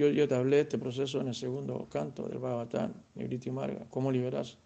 [0.00, 3.86] yo, yo te hablé de este proceso en el segundo canto del Bhagavatam, Nibriti Marga,
[3.90, 4.56] cómo liberarse.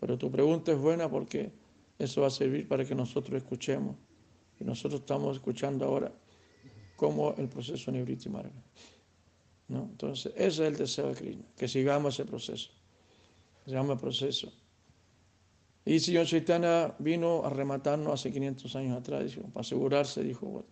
[0.00, 1.52] Pero tu pregunta es buena porque
[1.96, 3.94] eso va a servir para que nosotros escuchemos.
[4.58, 6.12] Y nosotros estamos escuchando ahora
[6.96, 8.50] cómo el proceso Nibriti Marga.
[9.68, 9.82] ¿No?
[9.82, 12.70] Entonces, ese es el deseo de Krishna, que sigamos ese proceso.
[13.64, 14.52] Sigamos el proceso.
[15.84, 20.64] Y señor Chaitanya vino a rematarnos hace 500 años atrás, para asegurarse, dijo,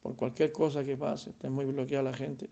[0.00, 2.48] por cualquier cosa que pase, está muy bloqueada la gente,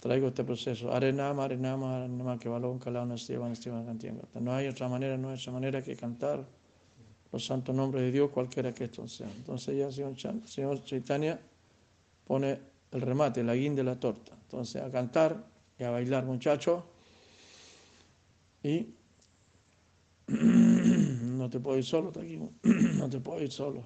[0.00, 0.92] traigo este proceso.
[0.92, 5.96] Arenama, arenama, arenama, que balón, calado, no hay otra manera, no hay otra manera que
[5.96, 6.44] cantar
[7.32, 9.30] los santos nombres de Dios, cualquiera que esto sea.
[9.36, 10.14] Entonces ya señor,
[10.46, 11.38] señor Chaitanya
[12.26, 12.58] pone
[12.92, 14.32] el remate, la guinda de la torta.
[14.42, 15.44] Entonces a cantar
[15.78, 16.82] y a bailar, muchachos.
[18.62, 18.94] Y
[20.28, 22.12] no te puedo ir solo,
[22.62, 23.84] no te puedo ir solo.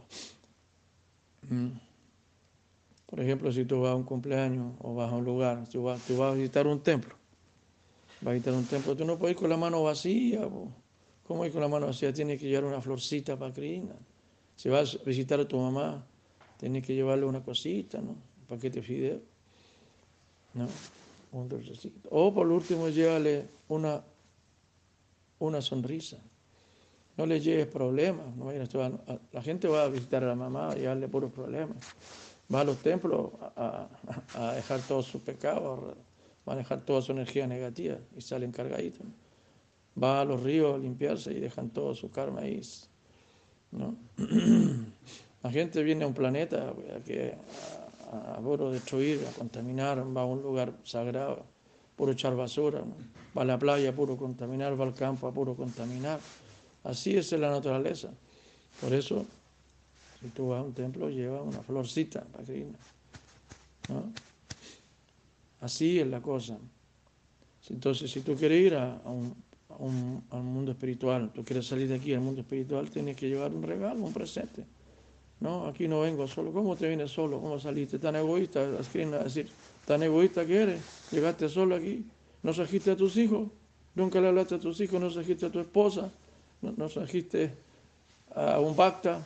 [3.12, 6.00] Por ejemplo, si tú vas a un cumpleaños o vas a un lugar, tú vas,
[6.00, 7.14] tú vas a visitar un templo,
[8.22, 10.48] vas a visitar un templo, tú no puedes ir con la mano vacía.
[11.28, 12.10] ¿Cómo ir con la mano vacía?
[12.10, 13.92] Tienes que llevar una florcita para Krishna.
[14.56, 16.02] Si vas a visitar a tu mamá,
[16.56, 18.12] tienes que llevarle una cosita, ¿no?
[18.12, 19.20] Un paquete de fideo.
[20.54, 20.66] ¿No?
[21.32, 22.08] Un dulcecito.
[22.10, 24.02] O por último, llévale una,
[25.38, 26.16] una sonrisa.
[27.18, 28.34] No le lleves problemas.
[28.36, 28.50] No
[29.32, 31.76] la gente va a visitar a la mamá y darle puros problemas
[32.52, 33.88] va a los templos a,
[34.54, 35.96] dejar todos sus pecados,
[36.48, 39.06] va a dejar toda su energía negativa y sale cargaditos.
[40.00, 42.60] Va a los ríos a limpiarse y dejan todo su karma ahí.
[43.70, 43.96] ¿no?
[45.42, 50.42] La gente viene a un planeta a, a, puro destruir, a contaminar, va a un
[50.42, 51.44] lugar sagrado,
[51.96, 52.82] puro echar basura,
[53.36, 56.20] va a la playa puro contaminar, va al campo a puro contaminar.
[56.84, 58.10] Así es la naturaleza.
[58.80, 59.26] Por eso
[60.22, 62.78] si tú vas a un templo, lleva una florcita para Krishna.
[65.60, 66.58] Así es la cosa.
[67.70, 69.34] Entonces, si tú quieres ir a, un,
[70.30, 73.52] a un, mundo espiritual, tú quieres salir de aquí al mundo espiritual, tienes que llevar
[73.52, 74.64] un regalo, un presente.
[75.40, 76.52] No, aquí no vengo solo.
[76.52, 77.40] ¿Cómo te vienes solo?
[77.40, 77.98] ¿Cómo saliste?
[77.98, 78.64] ¿Tan egoísta?
[78.70, 79.48] decir,
[79.84, 80.82] ¿tan egoísta que eres?
[81.10, 82.04] Llegaste solo aquí.
[82.42, 83.48] ¿No trajiste a tus hijos?
[83.94, 86.10] Nunca le hablaste a tus hijos, no trajiste a tu esposa,
[86.60, 87.52] no, no trajiste
[88.34, 89.22] a un bacta,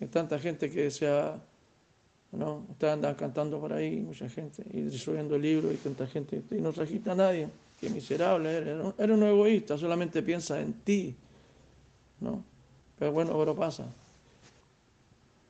[0.00, 1.38] hay tanta gente que se ha,
[2.32, 2.66] ¿no?
[2.72, 7.10] Está cantando por ahí, mucha gente, y destruyendo libros y tanta gente, y no trajiste
[7.10, 7.48] a nadie.
[7.78, 8.94] Qué miserable eres.
[8.98, 11.16] Eres un egoísta, solamente piensa en ti.
[12.20, 12.44] ¿no?
[12.98, 13.86] Pero bueno, pero pasa.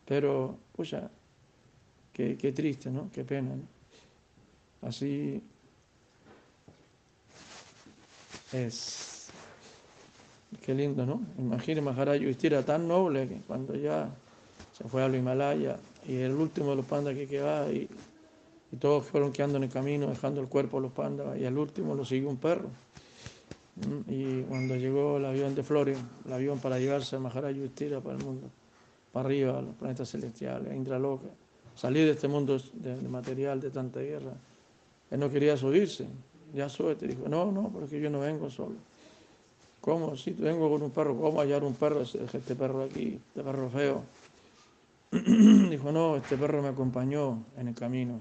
[0.06, 1.10] Pero, pucha,
[2.12, 3.10] qué, qué triste, ¿no?
[3.12, 4.88] Qué pena, ¿no?
[4.88, 5.42] Así
[8.52, 9.30] es.
[10.62, 11.22] Qué lindo, ¿no?
[11.38, 14.10] Imagínate Maharaj era tan noble que cuando ya
[14.80, 15.76] se fue al Himalaya
[16.06, 17.88] y el último de los pandas que quedaba y,
[18.78, 21.96] todos fueron quedando en el camino dejando el cuerpo de los pandas y al último
[21.96, 22.68] lo siguió un perro.
[23.74, 28.00] Mm, y cuando llegó el avión de Flores, el avión para llevarse a Maharaj Yudhishthira
[28.00, 28.48] para el mundo,
[29.10, 31.26] para arriba, a los planetas celestiales, a Indraloka,
[31.74, 34.34] salir de este mundo de, material de tanta guerra,
[35.10, 36.06] él no quería subirse,
[36.54, 38.76] ya súbete, dijo, no, no, porque yo no vengo solo.
[39.80, 40.16] ¿Cómo?
[40.16, 42.02] Si vengo con un perro, ¿cómo hallar un perro?
[42.02, 44.04] Este perro aquí, este perro feo.
[45.70, 48.20] Dijo, no, este perro me acompañó en el camino.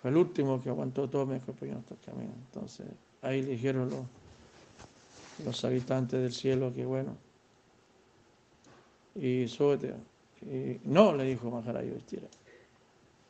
[0.00, 2.32] Fue el último que aguantó todo, me acompañó en este camino.
[2.46, 2.86] Entonces,
[3.20, 7.16] ahí le dijeron los, los habitantes del cielo que bueno.
[9.14, 9.94] Y súbete.
[10.84, 12.26] No, le dijo Maharaj estira.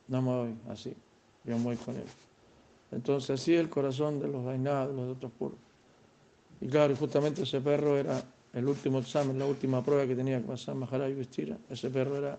[0.08, 0.94] No me voy así.
[1.44, 2.06] Yo voy con él.
[2.92, 5.58] Entonces, así el corazón de los vainados, de los otros puros.
[6.60, 8.22] Y claro, justamente ese perro era
[8.52, 11.58] el último examen, la última prueba que tenía que pasar Maharaj Yudhishthira.
[11.68, 12.38] Ese perro era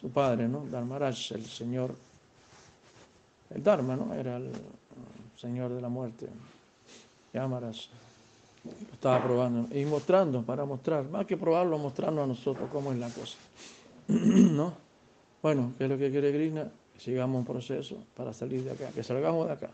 [0.00, 0.64] su padre, ¿no?
[0.70, 1.94] Dharmaraj, el señor,
[3.50, 4.14] el Dharma, ¿no?
[4.14, 4.52] Era el
[5.36, 6.28] señor de la muerte.
[7.32, 7.76] Yamaraj
[8.64, 12.98] lo estaba probando y mostrando, para mostrar, más que probarlo, mostrarnos a nosotros cómo es
[12.98, 13.38] la cosa.
[14.08, 14.72] ¿No?
[15.42, 16.68] Bueno, ¿qué es lo que quiere Krishna?
[16.98, 19.70] Sigamos un proceso para salir de acá, que salgamos de acá.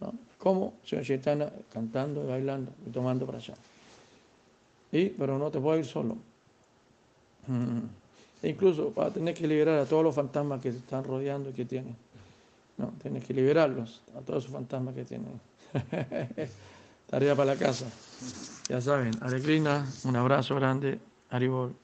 [0.00, 0.12] ¿No?
[0.38, 0.74] ¿Cómo?
[0.84, 3.54] Señor Chaitanya cantando y bailando y tomando para allá.
[4.92, 6.16] Y, pero no te puedo ir solo.
[8.44, 11.54] E incluso va a tener que liberar a todos los fantasmas que están rodeando y
[11.54, 11.96] que tienen.
[12.76, 15.40] No, tienes que liberarlos, a todos esos fantasmas que tienen.
[17.10, 17.86] Tarea para la casa.
[18.68, 20.98] Ya saben, Aregrina, un abrazo grande,
[21.30, 21.74] Aribol.